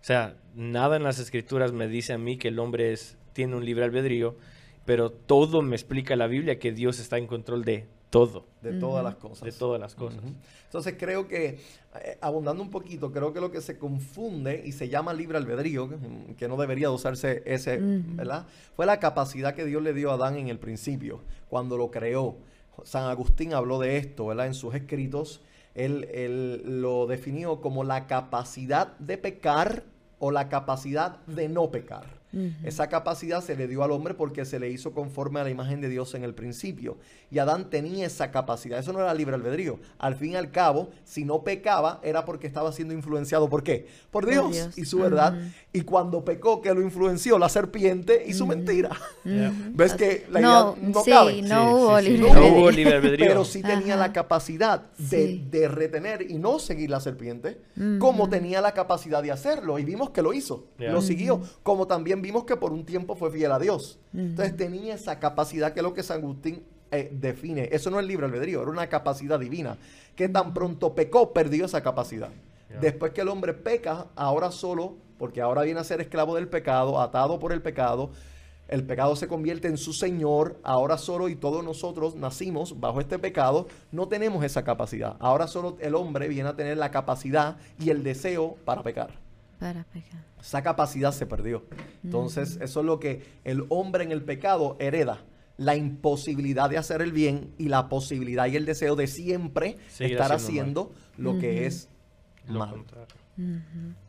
O 0.00 0.04
sea, 0.04 0.36
nada 0.54 0.96
en 0.96 1.02
las 1.02 1.18
escrituras 1.18 1.72
me 1.72 1.88
dice 1.88 2.12
a 2.12 2.18
mí 2.18 2.36
que 2.36 2.48
el 2.48 2.58
hombre 2.58 2.92
es, 2.92 3.16
tiene 3.32 3.56
un 3.56 3.64
libre 3.64 3.84
albedrío 3.84 4.36
pero 4.84 5.10
todo 5.10 5.62
me 5.62 5.76
explica 5.76 6.16
la 6.16 6.26
Biblia 6.26 6.58
que 6.58 6.72
Dios 6.72 6.98
está 6.98 7.18
en 7.18 7.26
control 7.26 7.64
de 7.64 7.86
todo. 8.10 8.46
De 8.62 8.72
todas 8.74 9.02
las 9.02 9.16
cosas. 9.16 9.42
De 9.42 9.52
todas 9.52 9.80
las 9.80 9.94
cosas. 9.94 10.20
Entonces 10.66 10.94
creo 10.98 11.26
que, 11.26 11.58
eh, 12.00 12.18
abundando 12.20 12.62
un 12.62 12.70
poquito, 12.70 13.10
creo 13.10 13.32
que 13.32 13.40
lo 13.40 13.50
que 13.50 13.60
se 13.60 13.78
confunde 13.78 14.62
y 14.64 14.72
se 14.72 14.88
llama 14.88 15.12
libre 15.12 15.38
albedrío, 15.38 15.88
que, 16.36 16.48
no 16.48 16.56
debería 16.56 16.90
usarse 16.90 17.42
ese, 17.46 17.78
¿verdad? 17.80 18.46
Fue 18.76 18.86
la 18.86 19.00
capacidad 19.00 19.54
que 19.54 19.64
Dios 19.64 19.82
le 19.82 19.94
dio 19.94 20.10
a 20.10 20.14
Adán 20.14 20.36
en 20.36 20.48
el 20.48 20.58
principio, 20.58 21.22
cuando 21.48 21.76
lo 21.76 21.90
creó. 21.90 22.36
San 22.84 23.04
Agustín 23.04 23.54
habló 23.54 23.78
de 23.78 23.96
esto, 23.96 24.26
¿verdad? 24.26 24.46
En 24.46 24.54
sus 24.54 24.74
escritos, 24.74 25.40
él, 25.74 26.08
él 26.12 26.80
lo 26.80 27.06
definió 27.06 27.60
como 27.60 27.84
la 27.84 28.06
capacidad 28.06 28.96
de 28.98 29.18
pecar 29.18 29.84
o 30.18 30.30
la 30.30 30.48
capacidad 30.48 31.18
de 31.26 31.48
no 31.48 31.70
pecar. 31.70 32.23
Esa 32.62 32.88
capacidad 32.88 33.42
se 33.42 33.56
le 33.56 33.68
dio 33.68 33.82
al 33.82 33.90
hombre 33.90 34.14
porque 34.14 34.44
se 34.44 34.58
le 34.58 34.70
hizo 34.70 34.92
conforme 34.92 35.40
a 35.40 35.44
la 35.44 35.50
imagen 35.50 35.80
de 35.80 35.88
Dios 35.88 36.14
en 36.14 36.24
el 36.24 36.34
principio. 36.34 36.96
Y 37.30 37.38
Adán 37.38 37.70
tenía 37.70 38.06
esa 38.06 38.30
capacidad. 38.30 38.78
Eso 38.78 38.92
no 38.92 39.00
era 39.00 39.14
libre 39.14 39.34
albedrío. 39.34 39.78
Al 39.98 40.14
fin 40.16 40.32
y 40.32 40.36
al 40.36 40.50
cabo, 40.50 40.90
si 41.04 41.24
no 41.24 41.42
pecaba, 41.42 42.00
era 42.02 42.24
porque 42.24 42.46
estaba 42.46 42.72
siendo 42.72 42.94
influenciado. 42.94 43.48
¿Por 43.48 43.62
qué? 43.62 43.86
Por 44.10 44.26
Dios, 44.26 44.76
y 44.76 44.84
su 44.84 44.98
verdad. 44.98 45.38
Y 45.72 45.82
cuando 45.82 46.24
pecó, 46.24 46.60
que 46.60 46.72
lo 46.74 46.82
influenció 46.82 47.38
la 47.38 47.48
serpiente 47.48 48.24
y 48.26 48.34
su 48.34 48.46
mentira. 48.46 48.90
¿Ves 49.24 49.94
que 49.94 50.26
la 50.30 50.40
idea 50.40 50.74
no 50.80 51.02
cabe? 51.04 51.42
No, 51.42 51.74
hubo 51.76 52.70
libre 52.70 52.94
albedrío. 52.94 53.26
Pero 53.26 53.44
sí 53.44 53.62
tenía 53.62 53.96
la 53.96 54.12
capacidad 54.12 54.82
de, 54.98 55.68
retener 55.68 56.30
y 56.30 56.38
no 56.38 56.58
seguir 56.58 56.90
la 56.90 57.00
serpiente, 57.00 57.60
como 57.98 58.28
tenía 58.28 58.60
la 58.60 58.72
capacidad 58.72 59.22
de 59.22 59.32
hacerlo. 59.32 59.78
Y 59.78 59.84
vimos 59.84 60.10
que 60.10 60.22
lo 60.22 60.32
hizo. 60.32 60.66
Lo 60.78 61.02
siguió. 61.02 61.40
Como 61.62 61.86
también 61.86 62.22
vimos 62.24 62.44
que 62.44 62.56
por 62.56 62.72
un 62.72 62.86
tiempo 62.86 63.14
fue 63.16 63.30
fiel 63.30 63.52
a 63.52 63.58
Dios. 63.58 63.98
Entonces 64.14 64.56
tenía 64.56 64.94
esa 64.94 65.20
capacidad 65.20 65.74
que 65.74 65.80
es 65.80 65.84
lo 65.84 65.92
que 65.92 66.02
San 66.02 66.22
Agustín 66.22 66.64
eh, 66.90 67.10
define. 67.12 67.68
Eso 67.70 67.90
no 67.90 68.00
es 68.00 68.06
libre 68.06 68.24
albedrío, 68.24 68.62
era 68.62 68.70
una 68.70 68.88
capacidad 68.88 69.38
divina. 69.38 69.76
Que 70.16 70.30
tan 70.30 70.54
pronto 70.54 70.94
pecó, 70.94 71.34
perdió 71.34 71.66
esa 71.66 71.82
capacidad. 71.82 72.30
Después 72.80 73.12
que 73.12 73.20
el 73.20 73.28
hombre 73.28 73.52
peca, 73.52 74.06
ahora 74.16 74.50
solo, 74.50 74.96
porque 75.18 75.40
ahora 75.40 75.62
viene 75.62 75.78
a 75.78 75.84
ser 75.84 76.00
esclavo 76.00 76.34
del 76.34 76.48
pecado, 76.48 77.00
atado 77.00 77.38
por 77.38 77.52
el 77.52 77.62
pecado, 77.62 78.10
el 78.66 78.84
pecado 78.84 79.14
se 79.14 79.28
convierte 79.28 79.68
en 79.68 79.76
su 79.76 79.92
Señor, 79.92 80.58
ahora 80.64 80.96
solo 80.96 81.28
y 81.28 81.36
todos 81.36 81.62
nosotros 81.62 82.16
nacimos 82.16 82.80
bajo 82.80 83.00
este 83.00 83.18
pecado, 83.18 83.68
no 83.92 84.08
tenemos 84.08 84.42
esa 84.44 84.64
capacidad. 84.64 85.16
Ahora 85.20 85.46
solo 85.46 85.76
el 85.80 85.94
hombre 85.94 86.26
viene 86.26 86.48
a 86.48 86.56
tener 86.56 86.78
la 86.78 86.90
capacidad 86.90 87.58
y 87.78 87.90
el 87.90 88.02
deseo 88.02 88.56
para 88.64 88.82
pecar. 88.82 89.23
Para 89.64 89.84
pecar. 89.84 90.22
Esa 90.38 90.62
capacidad 90.62 91.10
se 91.10 91.24
perdió. 91.24 91.64
Entonces, 92.04 92.58
eso 92.60 92.80
es 92.80 92.84
lo 92.86 93.00
que 93.00 93.22
el 93.44 93.64
hombre 93.70 94.04
en 94.04 94.12
el 94.12 94.22
pecado 94.22 94.76
hereda. 94.78 95.24
La 95.56 95.74
imposibilidad 95.74 96.68
de 96.68 96.76
hacer 96.76 97.00
el 97.00 97.12
bien 97.12 97.54
y 97.56 97.68
la 97.68 97.88
posibilidad 97.88 98.46
y 98.46 98.56
el 98.56 98.66
deseo 98.66 98.94
de 98.94 99.06
siempre 99.06 99.78
estar 99.98 100.32
haciendo 100.32 100.92
lo 101.16 101.38
que 101.38 101.64
es 101.64 101.88
malo. 102.46 102.84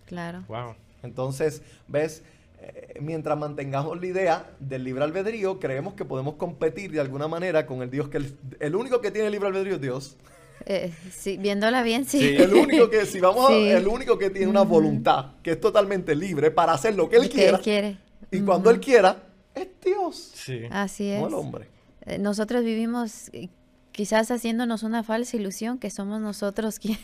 Claro. 0.05 0.75
Entonces, 1.03 1.61
ves, 1.87 2.23
eh, 2.59 2.99
mientras 2.99 3.37
mantengamos 3.37 3.97
la 3.97 4.07
idea 4.07 4.51
del 4.59 4.83
libre 4.83 5.05
albedrío, 5.05 5.61
creemos 5.61 5.93
que 5.93 6.03
podemos 6.03 6.35
competir 6.35 6.91
de 6.91 6.99
alguna 6.99 7.29
manera 7.29 7.65
con 7.65 7.81
el 7.81 7.89
Dios 7.89 8.09
que 8.09 8.17
el, 8.17 8.37
el 8.59 8.75
único 8.75 8.99
que 8.99 9.09
tiene 9.09 9.29
libre 9.29 9.47
albedrío 9.47 9.75
es 9.75 9.81
Dios. 9.81 10.17
Eh, 10.65 10.91
sí, 11.11 11.37
viéndola 11.37 11.83
bien, 11.83 12.05
sí. 12.05 12.19
Sí. 12.19 12.35
El 12.37 12.53
único 12.53 12.89
que, 12.89 13.05
si 13.05 13.19
vamos, 13.19 13.49
a- 13.49 13.53
el 13.53 13.87
único 13.87 14.17
que 14.17 14.29
tiene 14.31 14.47
una 14.47 14.63
voluntad 14.63 15.33
que 15.43 15.51
es 15.51 15.61
totalmente 15.61 16.15
libre 16.15 16.49
para 16.51 16.73
hacer 16.73 16.95
lo 16.95 17.07
que 17.09 17.17
él 17.17 17.23
Que 17.23 17.29
quiera. 17.29 17.57
él 17.57 17.63
quiere. 17.63 17.97
Y 18.31 18.41
cuando 18.41 18.69
él 18.71 18.79
quiera, 18.79 19.23
es 19.53 19.67
Dios, 19.83 20.31
Sí. 20.33 20.61
Así 20.71 21.09
es. 21.09 21.19
no 21.21 21.27
el 21.27 21.33
hombre. 21.35 21.67
Eh, 22.05 22.17
Nosotros 22.17 22.63
vivimos 22.63 23.29
eh, 23.33 23.49
quizás 23.91 24.29
haciéndonos 24.31 24.81
una 24.83 25.03
falsa 25.03 25.37
ilusión 25.37 25.77
que 25.77 25.89
somos 25.91 26.19
nosotros 26.19 26.79
quien, 26.79 26.97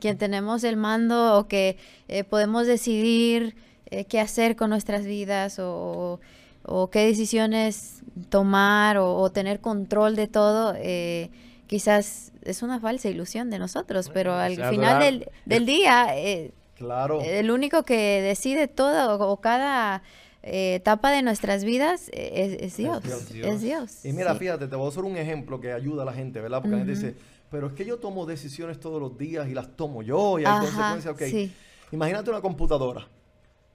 quien 0.00 0.18
tenemos 0.18 0.64
el 0.64 0.76
mando 0.76 1.38
o 1.38 1.46
que 1.48 1.76
eh, 2.08 2.24
podemos 2.24 2.66
decidir 2.66 3.54
eh, 3.90 4.04
qué 4.04 4.18
hacer 4.20 4.56
con 4.56 4.70
nuestras 4.70 5.04
vidas 5.04 5.58
o, 5.60 6.18
o 6.64 6.90
qué 6.90 7.06
decisiones 7.06 8.02
tomar 8.30 8.98
o, 8.98 9.14
o 9.16 9.30
tener 9.30 9.60
control 9.60 10.16
de 10.16 10.26
todo. 10.26 10.74
eh, 10.76 11.30
quizás 11.66 12.32
es 12.42 12.62
una 12.62 12.80
falsa 12.80 13.08
ilusión 13.08 13.50
de 13.50 13.58
nosotros, 13.58 14.10
pero 14.12 14.34
al 14.34 14.52
o 14.52 14.56
sea, 14.56 14.70
final 14.70 15.00
del, 15.00 15.30
del 15.44 15.66
día 15.66 16.16
eh, 16.16 16.52
Claro. 16.76 17.20
el 17.22 17.50
único 17.50 17.84
que 17.84 18.20
decide 18.20 18.68
todo 18.68 19.16
o, 19.16 19.32
o 19.32 19.40
cada 19.40 20.02
eh, 20.42 20.74
etapa 20.76 21.10
de 21.10 21.22
nuestras 21.22 21.64
vidas 21.64 22.08
eh, 22.12 22.58
es, 22.60 22.62
es 22.72 22.76
Dios. 22.76 23.02
Dios. 23.02 23.30
Es 23.32 23.60
Dios. 23.62 24.04
Y 24.04 24.12
mira, 24.12 24.32
sí. 24.34 24.40
fíjate, 24.40 24.68
te 24.68 24.76
voy 24.76 24.86
a 24.86 24.88
hacer 24.90 25.04
un 25.04 25.16
ejemplo 25.16 25.60
que 25.60 25.72
ayuda 25.72 26.02
a 26.02 26.06
la 26.06 26.12
gente, 26.12 26.40
¿verdad? 26.40 26.58
Porque 26.60 26.72
la 26.76 26.84
gente 26.84 26.92
dice, 26.92 27.14
pero 27.50 27.68
es 27.68 27.72
que 27.72 27.84
yo 27.84 27.98
tomo 27.98 28.26
decisiones 28.26 28.78
todos 28.78 29.00
los 29.00 29.16
días 29.18 29.48
y 29.48 29.54
las 29.54 29.74
tomo 29.76 30.02
yo 30.02 30.38
y 30.38 30.42
hay 30.44 30.52
Ajá, 30.52 30.60
consecuencias. 30.60 31.14
Ok, 31.14 31.22
sí. 31.22 31.52
imagínate 31.90 32.30
una 32.30 32.40
computadora. 32.40 33.08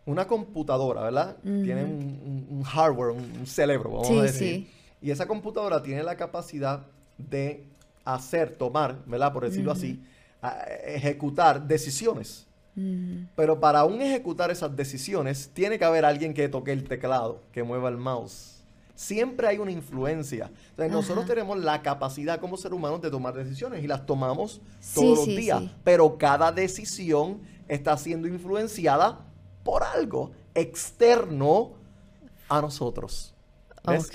Una 0.05 0.25
computadora, 0.25 1.01
¿verdad? 1.01 1.37
Tiene 1.43 1.83
un, 1.83 2.63
hardware, 2.63 3.11
un, 3.11 3.45
cerebro, 3.45 3.91
vamos 3.91 4.07
Sí, 4.07 4.17
a 4.17 4.21
decir. 4.23 4.39
sí. 4.55 4.71
Y 5.01 5.11
esa 5.11 5.27
computadora 5.27 5.83
tiene 5.83 6.03
la 6.03 6.15
capacidad 6.15 6.85
de 7.17 7.65
hacer, 8.05 8.55
tomar, 8.55 8.97
¿verdad? 9.05 9.31
Por 9.33 9.43
decirlo 9.45 9.71
así, 9.71 10.01
a- 10.41 10.63
ejecutar 10.85 11.67
decisiones. 11.67 12.47
Pero 13.35 13.59
para 13.59 13.79
aún 13.81 14.01
ejecutar 14.01 14.49
esas 14.49 14.75
decisiones, 14.75 15.49
tiene 15.53 15.77
que 15.77 15.83
haber 15.85 16.05
alguien 16.05 16.33
que 16.33 16.47
toque 16.47 16.71
el 16.71 16.85
teclado, 16.85 17.41
que 17.51 17.63
mueva 17.63 17.89
el 17.89 17.97
mouse. 17.97 18.63
Siempre 18.95 19.47
hay 19.47 19.57
una 19.57 19.71
influencia. 19.71 20.49
Entonces, 20.71 20.91
nosotros 20.91 21.25
tenemos 21.25 21.57
la 21.59 21.81
capacidad 21.81 22.39
como 22.39 22.55
seres 22.55 22.77
humanos 22.77 23.01
de 23.01 23.09
tomar 23.11 23.33
decisiones 23.33 23.83
y 23.83 23.87
las 23.87 24.05
tomamos 24.05 24.61
Sí, 24.79 24.95
todos 24.95 25.17
los 25.17 25.25
sí, 25.25 25.35
días. 25.37 25.59
sí. 25.59 25.71
Pero 25.83 26.17
cada 26.17 26.51
decisión 26.51 27.39
está 27.67 27.97
siendo 27.97 28.27
influenciada 28.27 29.19
por 29.63 29.83
algo 29.83 30.31
externo 30.55 31.71
a 32.47 32.61
nosotros. 32.61 33.33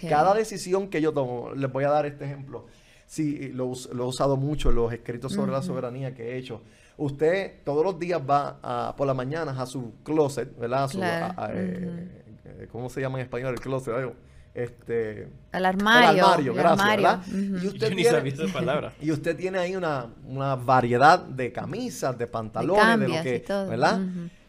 Cada 0.09 0.35
decisión 0.35 0.88
que 0.88 1.01
yo 1.03 1.12
tomo, 1.12 1.53
les 1.55 1.70
voy 1.70 1.85
a 1.85 1.90
dar 1.90 2.07
este 2.07 2.25
ejemplo. 2.25 2.66
Sí, 3.07 3.51
lo, 3.55 3.73
lo 3.92 4.05
he 4.05 4.07
usado 4.07 4.37
mucho 4.37 4.71
en 4.71 4.77
los 4.77 4.92
escritos 4.92 5.33
sobre 5.33 5.53
la 5.53 5.62
soberanía 5.62 6.14
que 6.14 6.35
he 6.35 6.38
hecho. 6.38 6.61
Usted 6.99 7.62
todos 7.64 7.85
los 7.85 7.99
días 7.99 8.21
va 8.29 8.59
a- 8.62 8.95
por 8.97 9.07
las 9.07 9.14
mañanas 9.14 9.59
a 9.59 9.66
su 9.66 9.92
closet, 10.03 10.59
¿verdad? 10.59 10.85
A 10.85 10.88
su- 10.88 10.99
Claro. 10.99 11.35
a- 11.37 11.47
a, 11.47 11.51
eh, 11.53 12.09
eh, 12.45 12.69
¿Cómo 12.73 12.88
se 12.88 13.01
llama 13.01 13.19
en 13.19 13.25
español 13.25 13.53
el 13.55 13.61
closet? 13.61 13.95
Algo. 13.95 14.14
Este, 14.55 15.29
Al 15.53 15.66
armario. 15.66 16.11
el 16.12 16.21
armario, 16.21 16.53
el 16.53 16.59
gracias, 16.59 16.81
armario. 16.81 17.03
¿verdad? 17.07 17.27
Ujú. 17.29 17.64
Y 17.64 17.69
usted 17.69 17.87
tiene- 17.88 18.05
sabía 18.05 18.33
esa 18.33 18.53
palabra. 18.53 18.92
y 19.03 19.11
usted 19.11 19.37
tiene 19.37 19.59
ahí 19.59 19.77
una, 19.77 20.07
una 20.27 20.57
variedad 20.57 21.19
de 21.21 21.53
camisas, 21.53 22.16
de 22.16 22.27
pantalones, 22.27 22.99
de, 23.01 23.09
lo 23.09 23.23
que, 23.23 23.37
y 23.37 23.40
todo, 23.40 23.69
¿verdad? 23.69 24.01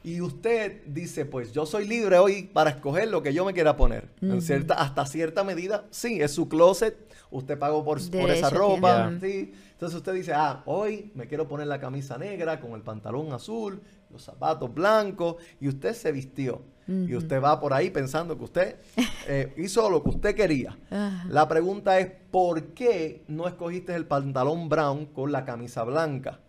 Y 0.07 0.21
usted 0.21 0.85
dice, 0.85 1.25
pues 1.25 1.51
yo 1.51 1.65
soy 1.65 1.85
libre 1.85 2.17
hoy 2.17 2.43
para 2.43 2.69
escoger 2.69 3.09
lo 3.09 3.21
que 3.21 3.33
yo 3.33 3.43
me 3.43 3.51
quiera 3.51 3.75
poner. 3.75 4.07
En 4.21 4.41
cierta, 4.41 4.75
hasta 4.75 5.05
cierta 5.05 5.43
medida, 5.43 5.83
sí, 5.91 6.21
es 6.21 6.31
su 6.31 6.47
closet, 6.47 6.95
usted 7.29 7.59
pagó 7.59 7.83
por, 7.83 7.99
por 8.11 8.29
esa 8.29 8.49
ropa, 8.49 9.11
sí. 9.19 9.51
Entonces 9.73 9.97
usted 9.97 10.13
dice, 10.13 10.31
ah, 10.33 10.63
hoy 10.65 11.11
me 11.13 11.27
quiero 11.27 11.45
poner 11.49 11.67
la 11.67 11.81
camisa 11.81 12.17
negra 12.17 12.61
con 12.61 12.71
el 12.71 12.83
pantalón 12.83 13.33
azul, 13.33 13.81
los 14.09 14.23
zapatos 14.23 14.73
blancos, 14.73 15.35
y 15.59 15.67
usted 15.67 15.93
se 15.93 16.13
vistió. 16.13 16.61
Y 16.87 17.13
usted 17.13 17.43
va 17.43 17.59
por 17.59 17.73
ahí 17.73 17.89
pensando 17.89 18.37
que 18.37 18.45
usted 18.45 18.75
eh, 19.27 19.53
hizo 19.57 19.89
lo 19.89 20.03
que 20.03 20.09
usted 20.11 20.35
quería. 20.35 20.77
La 21.27 21.49
pregunta 21.49 21.99
es, 21.99 22.09
¿por 22.31 22.67
qué 22.67 23.25
no 23.27 23.45
escogiste 23.45 23.93
el 23.93 24.05
pantalón 24.05 24.69
brown 24.69 25.07
con 25.07 25.33
la 25.33 25.43
camisa 25.43 25.83
blanca? 25.83 26.39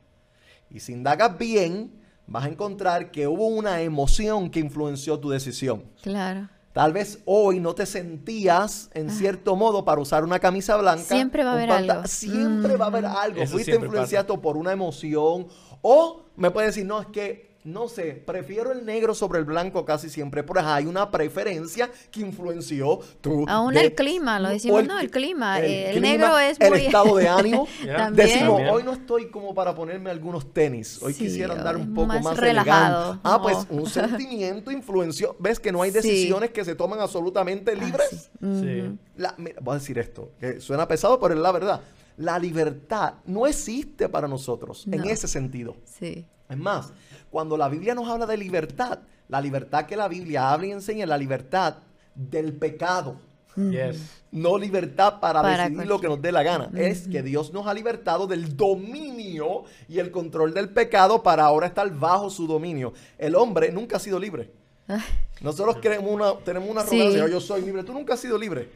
Y 0.71 0.79
si 0.79 0.93
indagas 0.93 1.37
bien, 1.37 2.07
vas 2.29 2.45
a 2.45 2.49
encontrar 2.49 3.11
que 3.11 3.27
hubo 3.27 3.47
una 3.49 3.81
emoción 3.81 4.51
que 4.51 4.61
influenció 4.61 5.19
tu 5.19 5.31
decisión. 5.31 5.85
Claro. 6.03 6.49
Tal 6.73 6.93
vez 6.93 7.21
hoy 7.25 7.59
no 7.59 7.75
te 7.75 7.87
sentías 7.87 8.91
en 8.95 9.11
cierto 9.11 9.57
modo 9.57 9.85
para 9.85 10.01
usar 10.01 10.23
una 10.23 10.39
camisa 10.39 10.77
blanca. 10.77 11.03
Siempre 11.03 11.43
va 11.43 11.51
a 11.51 11.55
haber 11.55 11.71
algo. 11.73 12.07
Siempre 12.07 12.77
va 12.77 12.85
a 12.85 12.89
haber 12.89 13.05
Mm. 13.05 13.17
algo. 13.17 13.41
Eso 13.43 13.53
Fuiste 13.53 13.75
influenciado 13.75 14.41
por 14.41 14.57
una 14.57 14.71
emoción. 14.73 15.49
O 15.83 16.27
me 16.37 16.51
puedes 16.51 16.75
decir, 16.75 16.87
no, 16.87 17.01
es 17.01 17.07
que, 17.09 17.48
no 17.65 17.89
sé, 17.89 18.13
prefiero 18.25 18.73
el 18.73 18.87
negro 18.87 19.15
sobre 19.15 19.41
el 19.41 19.45
blanco 19.45 19.85
casi 19.85 20.09
siempre. 20.09 20.43
Pero 20.43 20.61
hay 20.61 20.87
una 20.87 21.11
preferencia 21.11 21.91
que 22.11 22.21
influenció 22.21 23.01
tu... 23.21 23.45
Aún 23.49 23.75
de- 23.75 23.81
el 23.83 23.95
clima, 23.95 24.39
lo 24.41 24.49
decimos, 24.49 24.81
el 24.81 24.89
no, 24.89 24.99
el 24.99 25.09
cli- 25.11 25.13
clima, 25.13 25.61
eh, 25.61 25.91
el 25.91 26.01
negro 26.01 26.39
es 26.39 26.59
El 26.61 26.71
muy- 26.71 26.87
estado 26.87 27.17
de 27.17 27.29
ánimo. 27.29 27.69
Decimos, 28.13 28.57
También. 28.57 28.69
hoy 28.71 28.83
no 28.85 28.93
estoy 28.95 29.29
como 29.31 29.55
para 29.55 29.75
ponerme 29.75 30.09
algunos 30.11 30.53
tenis. 30.53 30.99
Hoy 31.03 31.13
Sí, 31.13 31.25
quisiera 31.25 31.55
andar 31.55 31.77
un 31.77 31.93
poco 31.93 32.07
más 32.07 32.23
más, 32.23 32.37
relajado. 32.39 32.97
elegante. 33.13 33.21
Ah, 33.25 33.41
pues 33.43 33.59
un 33.71 33.87
sentimiento 33.91 34.71
influenció. 34.71 35.37
¿Ves 35.39 35.61
que 35.61 35.73
no 35.73 35.83
hay 35.83 35.91
Sí. 35.91 35.97
decisiones 35.97 36.51
que 36.51 36.65
se 36.65 36.75
toman 36.75 37.01
absolutamente 37.01 37.75
libres? 37.77 38.13
Así. 38.13 38.47
Ujú. 38.47 38.61
Sí. 38.63 38.99
La- 39.17 39.35
mira, 39.37 39.57
voy 39.61 39.75
a 39.75 39.79
decir 39.79 39.99
esto, 39.99 40.31
que 40.41 40.61
suena 40.61 40.87
pesado, 40.89 41.19
pero 41.21 41.35
es 41.35 41.41
la 41.41 41.53
verdad. 41.53 41.81
La 42.17 42.39
libertad 42.39 43.15
no 43.27 43.47
existe 43.47 44.09
para 44.09 44.27
nosotros 44.27 44.87
en 44.91 45.05
ese 45.05 45.29
sentido. 45.29 45.77
Sí. 45.85 46.25
Es 46.49 46.57
más, 46.57 46.93
cuando 47.31 47.57
la 47.57 47.69
Biblia 47.69 47.95
nos 47.95 48.09
habla 48.09 48.27
de 48.27 48.37
libertad, 48.37 49.01
la 49.29 49.41
libertad 49.41 49.87
que 49.87 49.97
la 49.97 50.09
Biblia 50.09 50.51
habla 50.53 50.67
y 50.67 50.71
enseña 50.73 51.05
es 51.05 51.09
la 51.09 51.19
libertad 51.19 51.77
del 52.15 52.53
pecado. 52.55 53.17
Yes. 53.57 54.23
No 54.31 54.57
libertad 54.57 55.19
para, 55.21 55.43
Para 55.43 55.65
decidir 55.65 55.87
lo 55.89 56.01
que 56.01 56.07
nos 56.07 56.23
dé 56.23 56.31
la 56.31 56.45
gana. 56.45 56.71
Es 56.77 57.09
que 57.09 57.23
Dios 57.25 57.53
nos 57.53 57.67
ha 57.67 57.75
libertado 57.75 58.27
del 58.29 58.57
dominio 58.57 59.65
y 59.89 59.99
el 59.99 60.11
control 60.13 60.55
del 60.55 60.69
pecado 60.69 61.23
para 61.23 61.45
ahora 61.45 61.67
estar 61.67 61.91
bajo 61.93 62.31
su 62.31 62.47
dominio. 62.47 62.93
El 63.19 63.35
hombre 63.35 63.73
nunca 63.73 63.97
ha 63.97 64.01
sido 64.01 64.19
libre. 64.21 64.51
Ah, 64.89 65.05
Nosotros 65.41 65.79
creemos 65.83 66.11
una, 66.11 66.35
tenemos 66.45 66.69
una 66.71 66.83
Sí. 66.83 66.97
arrogancia. 67.01 67.25
"Oh, 67.25 67.29
Yo 67.29 67.41
soy 67.41 67.63
libre. 67.63 67.83
Tú 67.85 67.93
nunca 67.93 68.15
has 68.15 68.21
sido 68.21 68.39
libre. 68.39 68.71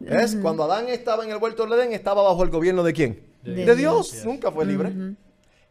¿Ves? 0.00 0.36
Cuando 0.40 0.64
Adán 0.64 0.88
estaba 0.88 1.24
en 1.24 1.30
el 1.30 1.36
huerto 1.36 1.64
del 1.64 1.74
Edén, 1.74 1.92
estaba 1.92 2.22
bajo 2.22 2.42
el 2.42 2.50
gobierno 2.50 2.82
de 2.82 2.92
quién? 2.92 3.22
De 3.42 3.64
De, 3.66 3.76
Dios. 3.76 4.22
Nunca 4.24 4.50
fue 4.50 4.64
libre. 4.64 4.92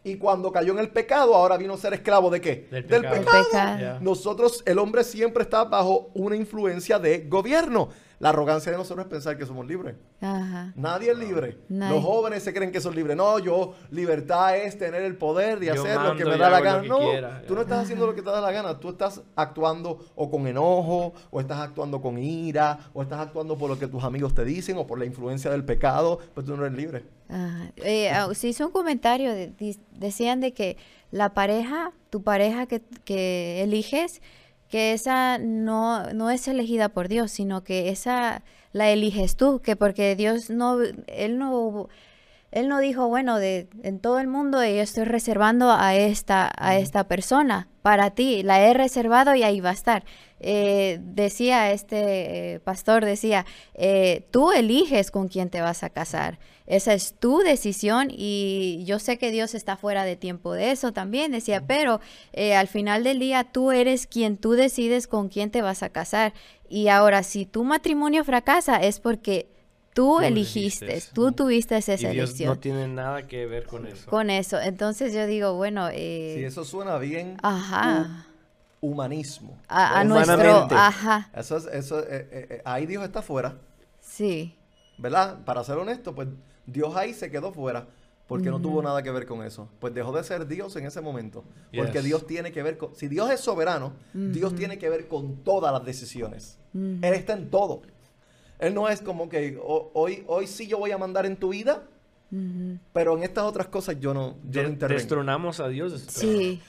Y 0.03 0.15
cuando 0.17 0.51
cayó 0.51 0.73
en 0.73 0.79
el 0.79 0.89
pecado, 0.89 1.35
ahora 1.35 1.57
vino 1.57 1.75
a 1.75 1.77
ser 1.77 1.93
esclavo 1.93 2.29
de 2.31 2.41
qué? 2.41 2.67
Del 2.71 2.87
Del 2.87 3.01
pecado. 3.01 3.19
pecado. 3.19 3.37
Del 3.37 3.45
pecado. 3.45 3.77
Yeah. 3.77 3.99
Nosotros, 4.01 4.63
el 4.65 4.79
hombre 4.79 5.03
siempre 5.03 5.43
está 5.43 5.63
bajo 5.65 6.09
una 6.15 6.35
influencia 6.35 6.97
de 6.97 7.19
gobierno. 7.27 7.89
La 8.21 8.29
arrogancia 8.29 8.71
de 8.71 8.77
nosotros 8.77 9.05
es 9.07 9.09
pensar 9.09 9.35
que 9.35 9.47
somos 9.47 9.65
libres. 9.65 9.95
Ajá. 10.21 10.71
Nadie 10.75 11.09
es 11.11 11.17
libre. 11.17 11.57
Nadie. 11.69 11.95
Los 11.95 12.03
jóvenes 12.05 12.43
se 12.43 12.53
creen 12.53 12.71
que 12.71 12.79
son 12.79 12.93
libres. 12.95 13.17
No, 13.17 13.39
yo, 13.39 13.73
libertad 13.89 14.55
es 14.57 14.77
tener 14.77 15.01
el 15.01 15.17
poder 15.17 15.59
de 15.59 15.65
Yo 15.65 15.73
hacer 15.73 15.99
lo 15.99 16.15
que 16.15 16.25
me 16.25 16.37
da 16.37 16.51
la 16.51 16.61
gana. 16.61 16.83
No, 16.87 16.99
quiera. 16.99 17.41
tú 17.47 17.55
no 17.55 17.61
estás 17.61 17.79
haciendo 17.83 18.05
lo 18.05 18.13
que 18.13 18.21
te 18.21 18.29
da 18.29 18.39
la 18.39 18.51
gana. 18.51 18.79
Tú 18.79 18.89
estás 18.89 19.23
actuando 19.35 20.05
o 20.13 20.29
con 20.29 20.45
enojo, 20.45 21.13
o 21.31 21.39
estás 21.41 21.57
actuando 21.59 21.99
con 21.99 22.19
ira, 22.19 22.77
o 22.93 23.01
estás 23.01 23.19
actuando 23.19 23.57
por 23.57 23.69
lo 23.71 23.79
que 23.79 23.87
tus 23.87 24.03
amigos 24.03 24.35
te 24.35 24.45
dicen, 24.45 24.77
o 24.77 24.85
por 24.85 24.99
la 24.99 25.05
influencia 25.05 25.49
del 25.49 25.65
pecado. 25.65 26.19
Pues 26.35 26.45
tú 26.45 26.55
no 26.55 26.63
eres 26.63 26.77
libre. 26.77 27.03
Ajá. 27.27 27.71
Eh, 27.77 28.11
ah, 28.11 28.29
se 28.35 28.49
hizo 28.49 28.67
un 28.67 28.71
comentario, 28.71 29.31
de- 29.33 29.51
decían 29.97 30.41
de 30.41 30.53
que 30.53 30.77
la 31.09 31.33
pareja, 31.33 31.91
tu 32.11 32.21
pareja 32.21 32.67
que, 32.67 32.81
que 33.03 33.63
eliges, 33.63 34.21
que 34.71 34.93
esa 34.93 35.37
no, 35.37 36.11
no 36.13 36.31
es 36.31 36.47
elegida 36.47 36.89
por 36.89 37.09
Dios, 37.09 37.29
sino 37.31 37.63
que 37.63 37.89
esa 37.89 38.41
la 38.71 38.89
eliges 38.89 39.35
tú, 39.35 39.59
que 39.61 39.75
porque 39.75 40.15
Dios 40.15 40.49
no, 40.49 40.79
Él 41.07 41.37
no, 41.37 41.89
Él 42.51 42.69
no 42.69 42.79
dijo, 42.79 43.07
bueno, 43.07 43.37
de, 43.37 43.67
en 43.83 43.99
todo 43.99 44.19
el 44.19 44.27
mundo 44.27 44.63
yo 44.63 44.81
estoy 44.81 45.03
reservando 45.03 45.71
a 45.71 45.93
esta, 45.95 46.51
a 46.57 46.77
esta 46.77 47.03
persona, 47.03 47.67
para 47.81 48.11
ti, 48.11 48.43
la 48.43 48.61
he 48.61 48.73
reservado 48.73 49.35
y 49.35 49.43
ahí 49.43 49.59
va 49.59 49.71
a 49.71 49.73
estar. 49.73 50.03
Eh, 50.39 50.99
decía 51.01 51.71
este 51.71 52.53
eh, 52.53 52.59
pastor, 52.61 53.05
decía, 53.05 53.45
eh, 53.73 54.25
tú 54.31 54.51
eliges 54.51 55.11
con 55.11 55.27
quién 55.27 55.49
te 55.49 55.61
vas 55.61 55.83
a 55.83 55.89
casar. 55.89 56.39
Esa 56.71 56.93
es 56.93 57.15
tu 57.19 57.39
decisión 57.39 58.07
y 58.09 58.83
yo 58.85 58.97
sé 58.97 59.17
que 59.17 59.29
Dios 59.29 59.53
está 59.55 59.75
fuera 59.75 60.05
de 60.05 60.15
tiempo 60.15 60.53
de 60.53 60.71
eso 60.71 60.93
también, 60.93 61.33
decía, 61.33 61.63
pero 61.67 61.99
eh, 62.31 62.55
al 62.55 62.69
final 62.69 63.03
del 63.03 63.19
día 63.19 63.43
tú 63.43 63.71
eres 63.71 64.07
quien 64.07 64.37
tú 64.37 64.53
decides 64.53 65.05
con 65.07 65.27
quién 65.27 65.51
te 65.51 65.61
vas 65.61 65.83
a 65.83 65.89
casar. 65.89 66.33
Y 66.69 66.87
ahora, 66.87 67.23
si 67.23 67.45
tu 67.45 67.65
matrimonio 67.65 68.23
fracasa 68.23 68.77
es 68.77 69.01
porque 69.01 69.49
tú, 69.93 70.21
elegiste. 70.21 71.03
tú 71.13 71.33
tuviste 71.33 71.75
esa 71.75 71.95
Y 71.95 71.97
Dios 71.97 72.13
elección. 72.13 72.47
no 72.51 72.59
tiene 72.59 72.87
nada 72.87 73.27
que 73.27 73.45
ver 73.47 73.65
con 73.65 73.85
eso. 73.85 74.09
Con 74.09 74.29
eso. 74.29 74.57
Entonces 74.61 75.13
yo 75.13 75.27
digo, 75.27 75.55
bueno, 75.55 75.89
eh, 75.91 76.35
Si 76.37 76.43
eso 76.45 76.63
suena 76.63 76.97
bien, 76.99 77.35
ajá. 77.43 78.27
humanismo. 78.79 79.57
A, 79.67 79.99
a 79.99 80.01
Es- 80.03 80.07
nuestro, 80.07 80.35
Humanamente. 80.35 80.75
ajá, 80.75 81.29
Eso 81.35 81.57
es, 81.57 81.65
eso, 81.65 81.99
eh, 81.99 82.05
eh, 82.09 82.47
eh, 82.49 82.61
ahí 82.63 82.85
Dios 82.85 83.03
está 83.03 83.21
fuera, 83.21 83.57
sí, 83.99 84.55
¿verdad? 84.97 85.43
Para 85.45 85.63
ser 85.63 85.77
honesto, 85.77 86.13
pues 86.15 86.27
Dios 86.65 86.95
ahí 86.95 87.13
se 87.13 87.29
quedó 87.31 87.51
fuera 87.51 87.87
porque 88.27 88.49
no 88.49 88.61
tuvo 88.61 88.81
nada 88.81 89.03
que 89.03 89.11
ver 89.11 89.25
con 89.25 89.43
eso. 89.43 89.67
Pues 89.79 89.93
dejó 89.93 90.13
de 90.13 90.23
ser 90.23 90.47
Dios 90.47 90.75
en 90.77 90.85
ese 90.85 91.01
momento. 91.01 91.43
Porque 91.75 91.93
Yes. 91.99 92.03
Dios 92.05 92.27
tiene 92.27 92.53
que 92.53 92.63
ver 92.63 92.77
con... 92.77 92.95
Si 92.95 93.09
Dios 93.09 93.29
es 93.29 93.41
soberano, 93.41 93.91
Dios 94.13 94.55
tiene 94.55 94.77
que 94.77 94.89
ver 94.89 95.07
con 95.09 95.43
todas 95.43 95.73
las 95.73 95.83
decisiones. 95.83 96.57
Él 96.73 97.03
está 97.13 97.33
en 97.33 97.49
todo. 97.49 97.81
Él 98.59 98.73
no 98.73 98.87
es 98.87 99.01
como 99.01 99.27
que 99.27 99.59
"O- 99.61 99.91
hoy, 99.95 100.23
hoy 100.27 100.47
sí 100.47 100.67
yo 100.67 100.77
voy 100.77 100.91
a 100.91 100.97
mandar 100.97 101.25
en 101.25 101.35
tu 101.35 101.49
vida, 101.49 101.83
pero 102.93 103.17
en 103.17 103.23
estas 103.23 103.43
otras 103.43 103.67
cosas 103.67 103.99
yo 103.99 104.13
no, 104.13 104.37
yo 104.49 104.61
no 104.61 104.67
De- 104.69 104.73
intervengo. 104.73 104.99
destronamos 104.99 105.59
a 105.59 105.67
Dios. 105.67 105.99
sí, 106.07 106.61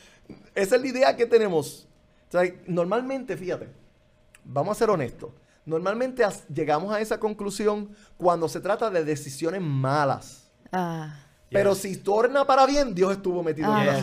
Esa 0.54 0.76
es 0.76 0.82
la 0.82 0.88
idea 0.88 1.16
que 1.16 1.26
tenemos. 1.26 1.86
O 2.28 2.32
sea, 2.32 2.42
normalmente, 2.66 3.36
fíjate, 3.36 3.68
vamos 4.44 4.76
a 4.76 4.78
ser 4.80 4.90
honestos. 4.90 5.30
Normalmente 5.64 6.24
llegamos 6.52 6.92
a 6.92 7.00
esa 7.00 7.18
conclusión 7.20 7.90
cuando 8.16 8.48
se 8.48 8.60
trata 8.60 8.90
de 8.90 9.04
decisiones 9.04 9.60
malas. 9.60 10.50
ah, 10.72 11.18
Pero 11.50 11.72
Yes. 11.74 11.82
si 11.82 11.96
torna 11.98 12.46
para 12.46 12.64
bien, 12.66 12.94
Dios 12.94 13.12
estuvo 13.12 13.42
metido 13.42 13.70
en 13.78 14.00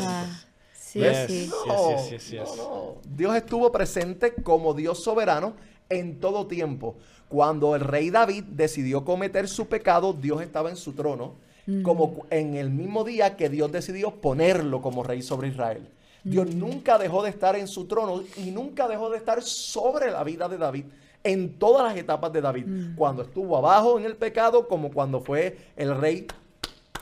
sí, 0.73 0.99
Yes. 0.99 1.25
sí, 1.27 1.51
No, 1.67 1.89
Yes, 1.89 2.09
yes, 2.09 2.09
yes, 2.11 2.29
yes. 2.29 2.57
no, 2.57 2.63
no. 2.67 2.95
Dios 3.03 3.35
estuvo 3.35 3.71
presente 3.71 4.35
como 4.35 4.73
Dios 4.73 5.03
soberano 5.03 5.53
en 5.89 6.19
todo 6.19 6.45
tiempo. 6.47 6.95
Cuando 7.27 7.75
el 7.75 7.81
rey 7.81 8.09
David 8.11 8.43
decidió 8.51 9.03
cometer 9.03 9.47
su 9.47 9.67
pecado, 9.67 10.13
Dios 10.13 10.41
estaba 10.41 10.69
en 10.69 10.77
su 10.77 10.93
trono, 10.93 11.35
como 11.83 12.13
cu- 12.13 12.25
en 12.31 12.55
el 12.55 12.69
mismo 12.69 13.03
día 13.03 13.35
que 13.35 13.49
Dios 13.49 13.71
decidió 13.71 14.11
ponerlo 14.21 14.81
como 14.81 15.03
rey 15.03 15.21
sobre 15.21 15.49
Israel. 15.49 15.87
Dios 16.23 16.53
nunca 16.53 16.97
dejó 16.97 17.23
de 17.23 17.29
estar 17.31 17.55
en 17.55 17.67
su 17.67 17.85
trono 17.85 18.23
y 18.37 18.51
nunca 18.51 18.87
dejó 18.87 19.09
de 19.09 19.17
estar 19.17 19.41
sobre 19.43 20.09
la 20.11 20.23
vida 20.23 20.47
de 20.49 20.57
David 20.57 20.85
en 21.23 21.57
todas 21.57 21.83
las 21.83 21.97
etapas 21.97 22.31
de 22.31 22.41
David. 22.41 22.95
Cuando 22.95 23.23
estuvo 23.23 23.57
abajo 23.57 23.99
en 23.99 24.05
el 24.05 24.15
pecado, 24.15 24.67
como 24.67 24.91
cuando 24.91 25.21
fue 25.21 25.57
el 25.75 25.95
rey 25.95 26.27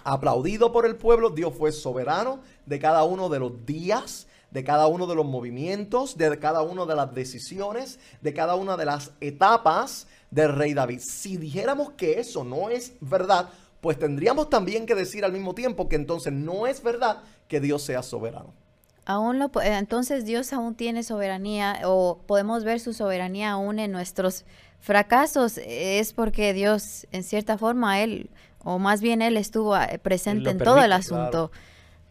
aplaudido 0.03 0.71
por 0.71 0.86
el 0.86 0.95
pueblo, 0.95 1.30
Dios 1.30 1.53
fue 1.58 1.71
soberano 1.71 2.39
de 2.65 2.80
cada 2.80 3.03
uno 3.03 3.30
de 3.30 3.39
los 3.39 3.65
días, 3.65 4.27
de 4.51 4.63
cada 4.63 4.88
uno 4.88 5.06
de 5.08 5.15
los 5.15 5.25
movimientos, 5.25 6.17
de 6.17 6.39
cada 6.39 6.62
una 6.62 6.86
de 6.86 6.95
las 6.95 7.13
decisiones, 7.13 7.99
de 8.21 8.34
cada 8.34 8.56
una 8.56 8.77
de 8.77 8.86
las 8.86 9.12
etapas 9.19 10.08
del 10.32 10.53
rey 10.53 10.73
David. 10.73 11.01
Si 11.01 11.38
dijéramos 11.38 11.91
que 11.91 12.19
eso 12.19 12.43
no 12.43 12.69
es 12.69 12.93
verdad, 13.01 13.49
pues 13.82 13.99
tendríamos 13.99 14.49
también 14.49 14.86
que 14.86 14.95
decir 14.95 15.23
al 15.25 15.34
mismo 15.34 15.53
tiempo 15.53 15.88
que 15.88 15.95
entonces 15.95 16.34
no 16.34 16.67
es 16.67 16.82
verdad 16.82 17.23
que 17.47 17.60
Dios 17.60 17.84
sea 17.84 18.01
soberano. 18.01 18.53
Aún 19.10 19.39
lo, 19.39 19.46
eh, 19.62 19.78
entonces 19.78 20.26
Dios 20.26 20.52
aún 20.52 20.76
tiene 20.76 21.02
soberanía 21.02 21.80
o 21.86 22.20
podemos 22.28 22.65
ver 22.65 22.82
su 22.82 22.91
soberanía 22.91 23.52
aún 23.52 23.80
en 23.80 23.93
nuestros 23.93 24.43
fracasos. 24.82 25.58
Es 25.65 26.12
porque 26.12 26.52
Dios, 26.52 27.08
en 27.13 27.24
cierta 27.24 27.58
forma, 27.58 28.02
Él, 28.02 28.30
o 28.65 28.80
más 28.80 29.00
bien 29.00 29.22
Él 29.22 29.38
estuvo 29.38 29.78
eh, 29.78 29.98
presente 30.04 30.50
en 30.50 30.58
todo 30.58 30.84
el 30.84 30.89
claro. 30.89 31.52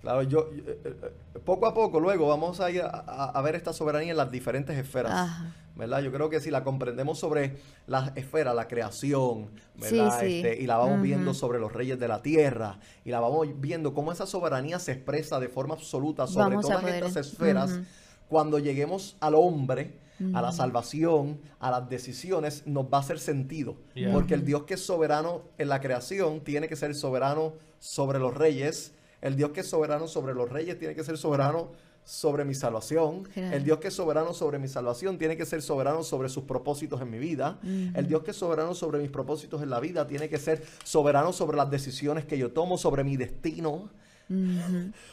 Claro, 0.07 0.23
yo 0.23 0.49
eh, 0.53 0.81
eh, 0.85 1.41
poco 1.45 1.67
a 1.67 1.75
poco 1.75 1.99
luego 2.01 2.29
vamos 2.29 2.61
a 2.61 2.71
ir 2.71 2.83
a, 2.83 2.87
a- 2.89 3.31
a 3.31 3.43
ver 3.43 3.57
esta 3.57 3.73
soberanía 3.73 4.13
en 4.13 4.17
las 4.17 4.31
diferentes 4.31 4.77
esferas. 4.79 5.13
Ajá. 5.13 5.53
¿Verdad? 5.75 6.01
Yo 6.01 6.11
creo 6.11 6.31
que 6.31 6.41
si 6.41 6.51
la 6.51 6.65
comprendemos 6.65 7.19
sobre 7.19 7.57
las 7.87 8.17
esferas, 8.17 8.55
la 8.55 8.67
creación, 8.67 9.51
¿verdad? 9.75 10.19
Sí, 10.21 10.27
sí. 10.27 10.37
Este, 10.39 10.63
y 10.63 10.67
la 10.67 10.77
vamos 10.79 11.03
viendo 11.03 11.35
sobre 11.35 11.59
los 11.59 11.71
reyes 11.73 11.99
de 12.01 12.09
la 12.09 12.23
tierra, 12.23 12.79
y 13.05 13.11
la 13.11 13.21
vamos 13.21 13.47
viendo 13.61 13.93
cómo 13.93 14.11
esa 14.11 14.25
soberanía 14.27 14.79
se 14.79 14.93
expresa 14.93 15.39
de 15.39 15.49
forma 15.51 15.75
absoluta 15.75 16.27
sobre 16.27 16.57
Vamos 16.57 16.63
todas 16.67 16.83
estas 16.95 17.17
esferas, 17.17 17.79
cuando 18.29 18.59
lleguemos 18.59 19.17
al 19.21 19.35
hombre, 19.35 19.99
a 20.33 20.41
la 20.41 20.51
salvación, 20.51 21.41
a 21.61 21.71
las 21.71 21.91
decisiones, 21.91 22.67
nos 22.67 22.87
va 22.87 22.97
a 22.97 23.01
hacer 23.01 23.19
sentido. 23.19 23.77
Yeah. 23.95 24.13
Porque 24.15 24.33
el 24.33 24.47
Dios 24.47 24.63
que 24.63 24.75
es 24.75 24.81
soberano 24.87 25.43
en 25.59 25.69
la 25.69 25.81
creación 25.83 26.41
tiene 26.41 26.69
que 26.69 26.77
ser 26.77 26.95
soberano 26.95 27.53
sobre 27.81 28.19
los 28.19 28.33
reyes. 28.33 28.95
El 29.21 29.37
Dios 29.37 29.51
que 29.51 29.61
es 29.61 29.69
soberano 29.69 30.09
sobre 30.09 30.35
los 30.35 30.51
reyes 30.51 30.79
tiene 30.79 30.95
que 30.95 31.05
ser 31.05 31.17
soberano 31.17 31.71
sobre 32.05 32.45
mi 32.45 32.55
salvación. 32.55 33.29
El 33.35 33.65
Dios 33.65 33.79
que 33.79 33.89
es 33.89 33.95
soberano 33.95 34.33
sobre 34.33 34.59
mi 34.59 34.69
salvación 34.69 35.19
tiene 35.19 35.37
que 35.37 35.45
ser 35.45 35.61
soberano 35.61 36.05
sobre 36.05 36.29
sus 36.29 36.45
propósitos 36.45 37.01
en 37.03 37.11
mi 37.11 37.19
vida. 37.19 37.59
El 37.63 38.07
Dios 38.07 38.23
que 38.23 38.31
es 38.31 38.37
soberano 38.37 38.75
sobre 38.75 39.01
mis 39.01 39.11
propósitos 39.11 39.63
en 39.63 39.71
la 39.71 39.81
vida 39.81 40.07
tiene 40.07 40.29
que 40.29 40.39
ser 40.39 40.65
soberano 40.85 41.33
sobre 41.33 41.57
las 41.57 41.71
decisiones 41.71 42.25
que 42.25 42.39
yo 42.39 42.53
tomo, 42.53 42.79
sobre 42.79 43.03
mi 43.03 43.17
destino. 43.17 43.91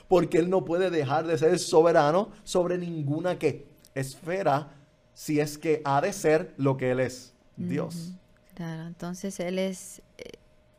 Porque 0.07 0.37
Él 0.37 0.49
no 0.49 0.63
puede 0.65 0.89
dejar 0.89 1.25
de 1.25 1.37
ser 1.37 1.57
soberano 1.59 2.29
sobre 2.43 2.77
ninguna 2.77 3.39
que 3.39 3.67
esfera 3.95 4.71
si 5.13 5.39
es 5.39 5.57
que 5.57 5.81
ha 5.85 6.01
de 6.01 6.13
ser 6.13 6.53
lo 6.57 6.77
que 6.77 6.91
Él 6.91 6.99
es, 6.99 7.33
Dios. 7.55 8.13
Claro, 8.55 8.85
entonces 8.87 9.39
Él 9.39 9.59
es, 9.59 10.01
eh, 10.17 10.33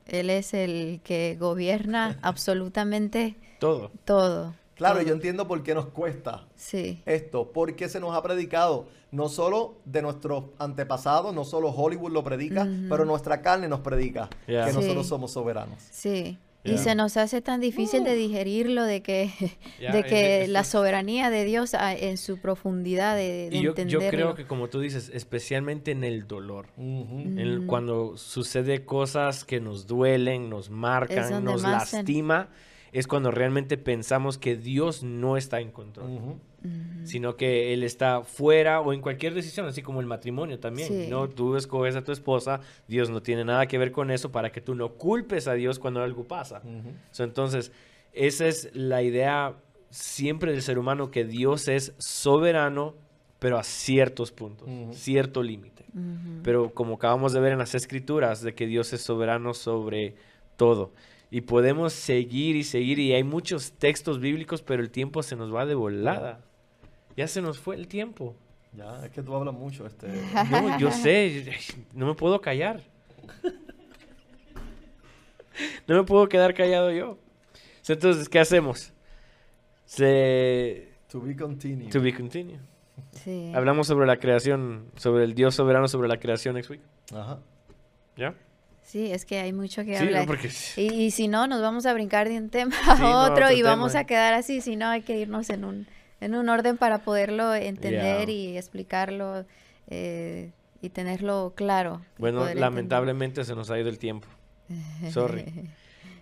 Él 0.07 0.31
es 0.31 0.55
el 0.55 1.01
que 1.05 1.37
gobierna 1.39 2.19
absolutamente 2.23 3.37
Todo. 3.59 3.91
todo. 4.05 4.55
Claro, 4.75 4.97
todo. 4.99 5.07
yo 5.07 5.15
entiendo 5.15 5.47
por 5.47 5.63
qué 5.63 5.75
nos 5.75 5.87
cuesta 5.87 6.47
Sí, 6.57 7.01
esto, 7.07 7.53
porque 7.53 7.89
se 7.89 8.01
nos 8.01 8.15
ha 8.15 8.23
predicado, 8.23 8.87
no 9.13 9.29
solo 9.29 9.77
de 9.85 10.03
nuestros 10.03 10.47
antepasados, 10.59 11.33
no 11.33 11.45
solo 11.45 11.71
Hollywood 11.71 12.11
lo 12.11 12.25
predica, 12.25 12.67
pero 12.89 13.05
nuestra 13.05 13.41
carne 13.41 13.69
nos 13.69 13.81
predica 13.81 14.29
Yeah. 14.49 14.65
que 14.67 14.73
Sí. 14.73 14.79
nosotros 14.79 15.07
somos 15.07 15.31
soberanos. 15.33 15.79
sí. 15.91 16.39
Y 16.67 16.71
Yeah. 16.71 16.79
se 16.79 16.95
nos 16.95 17.19
hace 17.19 17.43
tan 17.43 17.61
difícil 17.61 18.05
de 18.05 18.15
digerirlo, 18.15 18.85
de 18.85 19.03
que, 19.03 19.31
de 19.79 19.99
eh, 19.99 20.05
que 20.05 20.41
esto 20.43 20.53
la 20.53 20.65
soberanía 20.65 21.29
de 21.29 21.45
Dios 21.45 21.75
ah, 21.75 21.95
en 21.95 22.17
su 22.17 22.39
profundidad 22.39 23.17
de, 23.17 23.51
de 23.51 23.57
Y 23.59 23.63
yo, 23.63 23.75
creo 24.11 24.35
que 24.35 24.47
como 24.47 24.69
tú 24.69 24.81
dices, 24.81 25.11
especialmente 25.13 25.91
en 25.91 26.05
el 26.05 26.27
dolor. 26.27 26.69
En 26.79 27.39
el- 27.39 27.67
cuando 27.67 28.17
sucede 28.17 28.85
cosas 28.87 29.45
que 29.45 29.61
nos 29.61 29.87
duelen, 29.87 30.49
nos 30.49 30.71
marcan, 30.71 31.45
nos 31.45 31.63
lastima, 31.63 32.49
es 32.93 33.07
cuando 33.07 33.31
realmente 33.31 33.77
pensamos 33.77 34.39
que 34.39 34.57
Dios 34.57 35.03
no 35.03 35.37
está 35.37 35.61
en 35.61 35.71
control, 35.71 36.39
Sino 37.05 37.37
que 37.37 37.75
Él 37.75 37.83
está 37.83 38.23
fuera 38.23 38.81
o 38.81 38.95
en 38.95 39.03
cualquier 39.03 39.35
decisión, 39.35 39.67
así 39.67 39.83
como 39.83 40.01
el 40.01 40.07
matrimonio 40.07 40.59
también. 40.59 40.89
Sí. 40.89 41.07
No, 41.11 41.29
tú 41.29 41.57
escoges 41.57 41.95
a 41.97 42.03
tu 42.03 42.13
esposa, 42.13 42.61
Dios 42.89 43.11
no 43.11 43.21
tiene 43.21 43.45
nada 43.45 43.67
que 43.67 43.77
ver 43.77 43.93
con 43.93 44.11
eso 44.11 44.33
para 44.33 44.51
que 44.51 44.63
tú 44.63 44.75
no 44.75 44.95
culpes 44.95 45.47
a 45.47 45.53
Dios 45.53 45.79
cuando 45.79 46.03
algo 46.03 46.25
pasa. 46.25 46.63
Ujú. 46.65 46.93
So, 47.11 47.25
entonces, 47.25 47.71
esa 48.15 48.47
es 48.47 48.71
la 48.75 49.03
idea 49.03 49.57
siempre 49.91 50.53
del 50.53 50.63
ser 50.63 50.79
humano, 50.79 51.11
que 51.11 51.25
Dios 51.25 51.69
es 51.69 51.93
soberano, 51.99 52.95
pero 53.39 53.59
a 53.59 53.63
ciertos 53.63 54.33
puntos, 54.33 54.69
cierto 54.97 55.43
límite. 55.43 55.85
Pero 56.43 56.73
como 56.73 56.95
acabamos 56.95 57.33
de 57.33 57.41
ver 57.41 57.53
en 57.53 57.59
las 57.59 57.75
escrituras, 57.75 58.41
de 58.41 58.55
que 58.55 58.67
Dios 58.67 58.93
es 58.93 59.03
soberano 59.03 59.53
sobre 59.53 60.17
todo. 60.57 60.93
Y 61.31 61.43
podemos 61.43 61.93
seguir 61.93 62.57
y 62.57 62.65
seguir, 62.65 62.99
y 62.99 63.13
hay 63.13 63.23
muchos 63.23 63.73
textos 63.73 64.19
bíblicos, 64.19 64.63
pero 64.63 64.83
el 64.83 64.91
tiempo 64.91 65.23
se 65.23 65.37
nos 65.37 65.55
va 65.55 65.67
de 65.67 65.75
volada. 65.75 66.41
Ya 67.17 67.29
se 67.29 67.41
nos 67.43 67.59
fue 67.59 67.77
el 67.77 67.87
tiempo. 67.89 68.37
Ya, 68.73 69.05
es 69.05 69.11
que 69.13 69.23
tú 69.23 69.35
hablas 69.35 69.55
mucho. 69.55 69.87
Este. 69.87 70.09
No, 70.51 70.79
yo 70.79 70.91
sé, 70.91 71.53
no 71.93 72.07
me 72.07 72.15
puedo 72.15 72.41
callar. 72.41 72.81
No 75.87 75.97
me 75.97 76.03
puedo 76.05 76.29
quedar 76.29 76.55
callado 76.55 76.91
yo. 76.91 77.19
Entonces, 77.87 78.29
¿qué 78.29 78.41
hacemos? 78.41 78.93
Se... 79.85 80.89
To 81.09 81.21
be 81.21 81.37
continued. 81.37 81.91
To 81.93 82.01
be 82.01 82.13
continued. 82.13 82.59
Sí. 83.13 83.53
Hablamos 83.55 83.87
sobre 83.87 84.07
la 84.07 84.17
creación, 84.17 84.91
sobre 84.97 85.25
el 85.25 85.35
Dios 85.35 85.55
soberano, 85.55 85.87
sobre 85.87 86.09
la 86.09 86.19
creación 86.19 86.55
next 86.57 86.71
week. 86.71 86.81
Ajá. 87.15 87.39
¿Ya? 88.17 88.35
Sí, 88.83 89.13
es 89.13 89.25
que 89.25 89.39
hay 89.39 89.53
mucho 89.53 89.85
que 89.85 89.97
Sí, 89.97 90.05
hablar. 90.05 90.23
no, 90.23 90.27
porque... 90.27 90.51
Y, 90.77 90.93
y 91.05 91.11
si 91.11 91.29
no, 91.29 91.47
nos 91.47 91.61
vamos 91.61 91.87
a 91.87 91.93
brincar 91.93 92.29
de 92.29 92.39
un 92.39 92.51
tema 92.51 92.75
Sí, 92.75 92.91
a 92.91 92.95
no, 92.99 93.23
otro 93.25 93.51
y 93.53 93.63
vamos 93.63 93.95
a 93.95 94.05
quedar 94.05 94.35
así. 94.35 94.61
Si 94.61 94.77
no, 94.77 94.89
hay 94.89 95.03
que 95.03 95.17
irnos 95.19 95.51
en 95.51 95.65
un, 95.65 95.87
en 96.25 96.35
un 96.35 96.49
orden 96.49 96.77
para 96.77 96.99
poderlo 96.99 97.55
entender 97.55 98.27
Yeah. 98.29 98.35
y 98.35 98.57
explicarlo 98.57 99.45
eh, 99.89 100.51
y 100.83 100.89
tenerlo 100.91 101.53
claro. 101.55 102.01
Bueno, 102.19 102.47
lamentablemente 102.55 103.45
se 103.45 103.55
nos 103.55 103.71
ha 103.71 103.79
ido 103.79 103.89
el 103.89 103.99
tiempo. 103.99 104.29
Sorry. 105.11 105.45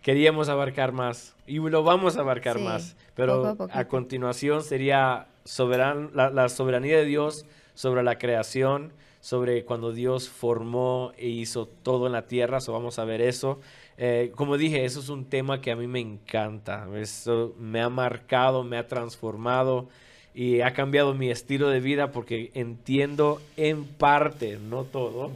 Queríamos 0.02 0.48
abarcar 0.48 0.90
más 0.92 1.34
y 1.46 1.58
lo 1.58 1.84
vamos 1.84 2.16
a 2.16 2.20
abarcar 2.20 2.56
Sí, 2.58 2.64
más, 2.64 2.96
pero 3.14 3.56
a 3.72 3.84
continuación 3.86 4.64
sería 4.64 5.28
soberan- 5.44 6.10
la, 6.12 6.30
la 6.30 6.48
soberanía 6.48 6.96
de 6.98 7.04
Dios 7.04 7.46
sobre 7.74 8.02
la 8.02 8.18
creación, 8.18 8.92
sobre 9.22 9.64
cuando 9.64 9.92
Dios 9.92 10.28
formó 10.28 11.12
e 11.16 11.28
hizo 11.28 11.66
todo 11.66 12.08
en 12.08 12.12
la 12.12 12.26
tierra, 12.26 12.60
so 12.60 12.72
vamos 12.72 12.98
a 12.98 13.04
ver 13.04 13.22
eso. 13.22 13.60
Eh, 13.96 14.32
como 14.34 14.58
dije, 14.58 14.84
eso 14.84 14.98
es 14.98 15.08
un 15.08 15.26
tema 15.26 15.60
que 15.60 15.70
a 15.70 15.76
mí 15.76 15.86
me 15.86 16.00
encanta, 16.00 16.88
eso 16.96 17.54
me 17.56 17.80
ha 17.80 17.88
marcado, 17.88 18.64
me 18.64 18.76
ha 18.76 18.88
transformado 18.88 19.88
y 20.34 20.62
ha 20.62 20.72
cambiado 20.72 21.14
mi 21.14 21.30
estilo 21.30 21.68
de 21.68 21.78
vida 21.78 22.10
porque 22.10 22.50
entiendo 22.54 23.40
en 23.56 23.84
parte, 23.84 24.58
no 24.58 24.82
todo, 24.82 25.30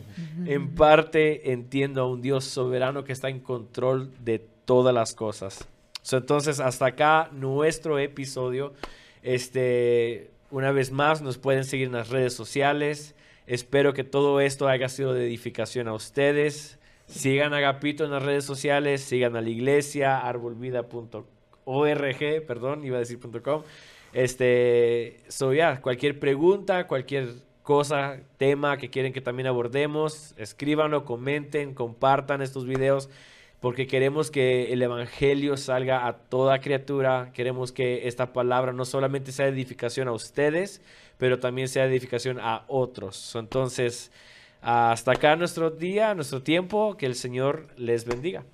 en 0.47 0.75
parte 0.75 1.53
entiendo 1.53 2.03
a 2.03 2.11
un 2.11 2.21
Dios 2.23 2.45
soberano 2.45 3.05
que 3.05 3.13
está 3.13 3.29
en 3.29 3.39
control 3.39 4.11
de 4.25 4.41
todas 4.65 4.93
las 4.93 5.15
cosas. 5.15 5.69
So, 6.03 6.17
entonces, 6.17 6.59
hasta 6.59 6.87
acá 6.87 7.31
nuestro 7.33 8.01
episodio. 8.01 8.75
Este, 9.23 10.31
una 10.51 10.73
vez 10.73 10.91
más, 10.91 11.23
nos 11.23 11.39
pueden 11.39 11.65
seguir 11.65 11.87
en 11.87 11.95
las 11.95 12.11
redes 12.11 12.33
sociales. 12.33 13.15
Espero 13.47 13.93
que 13.95 14.03
todo 14.03 14.41
esto 14.41 14.67
haya 14.67 14.89
sido 14.89 15.15
de 15.15 15.27
edificación 15.27 15.87
a 15.87 15.95
ustedes. 15.95 16.79
Sigan 17.07 17.55
a 17.55 17.59
Agapito 17.59 18.05
en 18.05 18.11
las 18.11 18.25
redes 18.25 18.45
sociales, 18.45 19.01
sigan 19.03 19.37
a 19.37 19.41
la 19.41 19.49
iglesia, 19.49 20.19
arbolvida.org, 20.19 21.27
perdón, 22.47 22.85
iba 22.85 22.97
a 22.97 23.01
decir 23.01 23.21
.com. 23.43 23.63
Este, 24.13 25.19
so 25.29 25.53
ya, 25.53 25.81
cualquier 25.81 26.19
pregunta, 26.19 26.89
cualquier 26.89 27.29
cosa, 27.63 28.21
tema 28.37 28.79
que 28.79 28.91
quieren 28.91 29.13
que 29.13 29.21
también 29.21 29.47
abordemos, 29.47 30.35
escríbanlo, 30.37 31.05
comenten, 31.05 31.75
compartan 31.75 32.43
estos 32.43 32.67
videos 32.67 33.09
porque 33.61 33.87
queremos 33.87 34.31
que 34.31 34.73
el 34.73 34.83
Evangelio 34.83 35.57
salga 35.57 36.07
a 36.07 36.15
toda 36.15 36.61
criatura, 36.61 37.31
queremos 37.33 37.73
que 37.73 38.07
esta 38.07 38.33
palabra 38.33 38.73
no 38.73 38.85
solamente 38.85 39.33
sea 39.33 39.47
edificación 39.49 40.09
a 40.09 40.13
ustedes, 40.13 40.83
pero 41.19 41.39
también 41.39 41.69
sea 41.69 41.87
edificación 41.87 42.39
a 42.41 42.65
otros. 42.69 43.35
Entonces, 43.35 44.11
hasta 44.61 45.13
acá 45.13 45.37
nuestro 45.37 45.71
día, 45.71 46.15
nuestro 46.15 46.43
tiempo, 46.43 46.97
que 46.97 47.07
el 47.07 47.15
Señor 47.15 47.69
les 47.77 48.05
bendiga. 48.05 48.45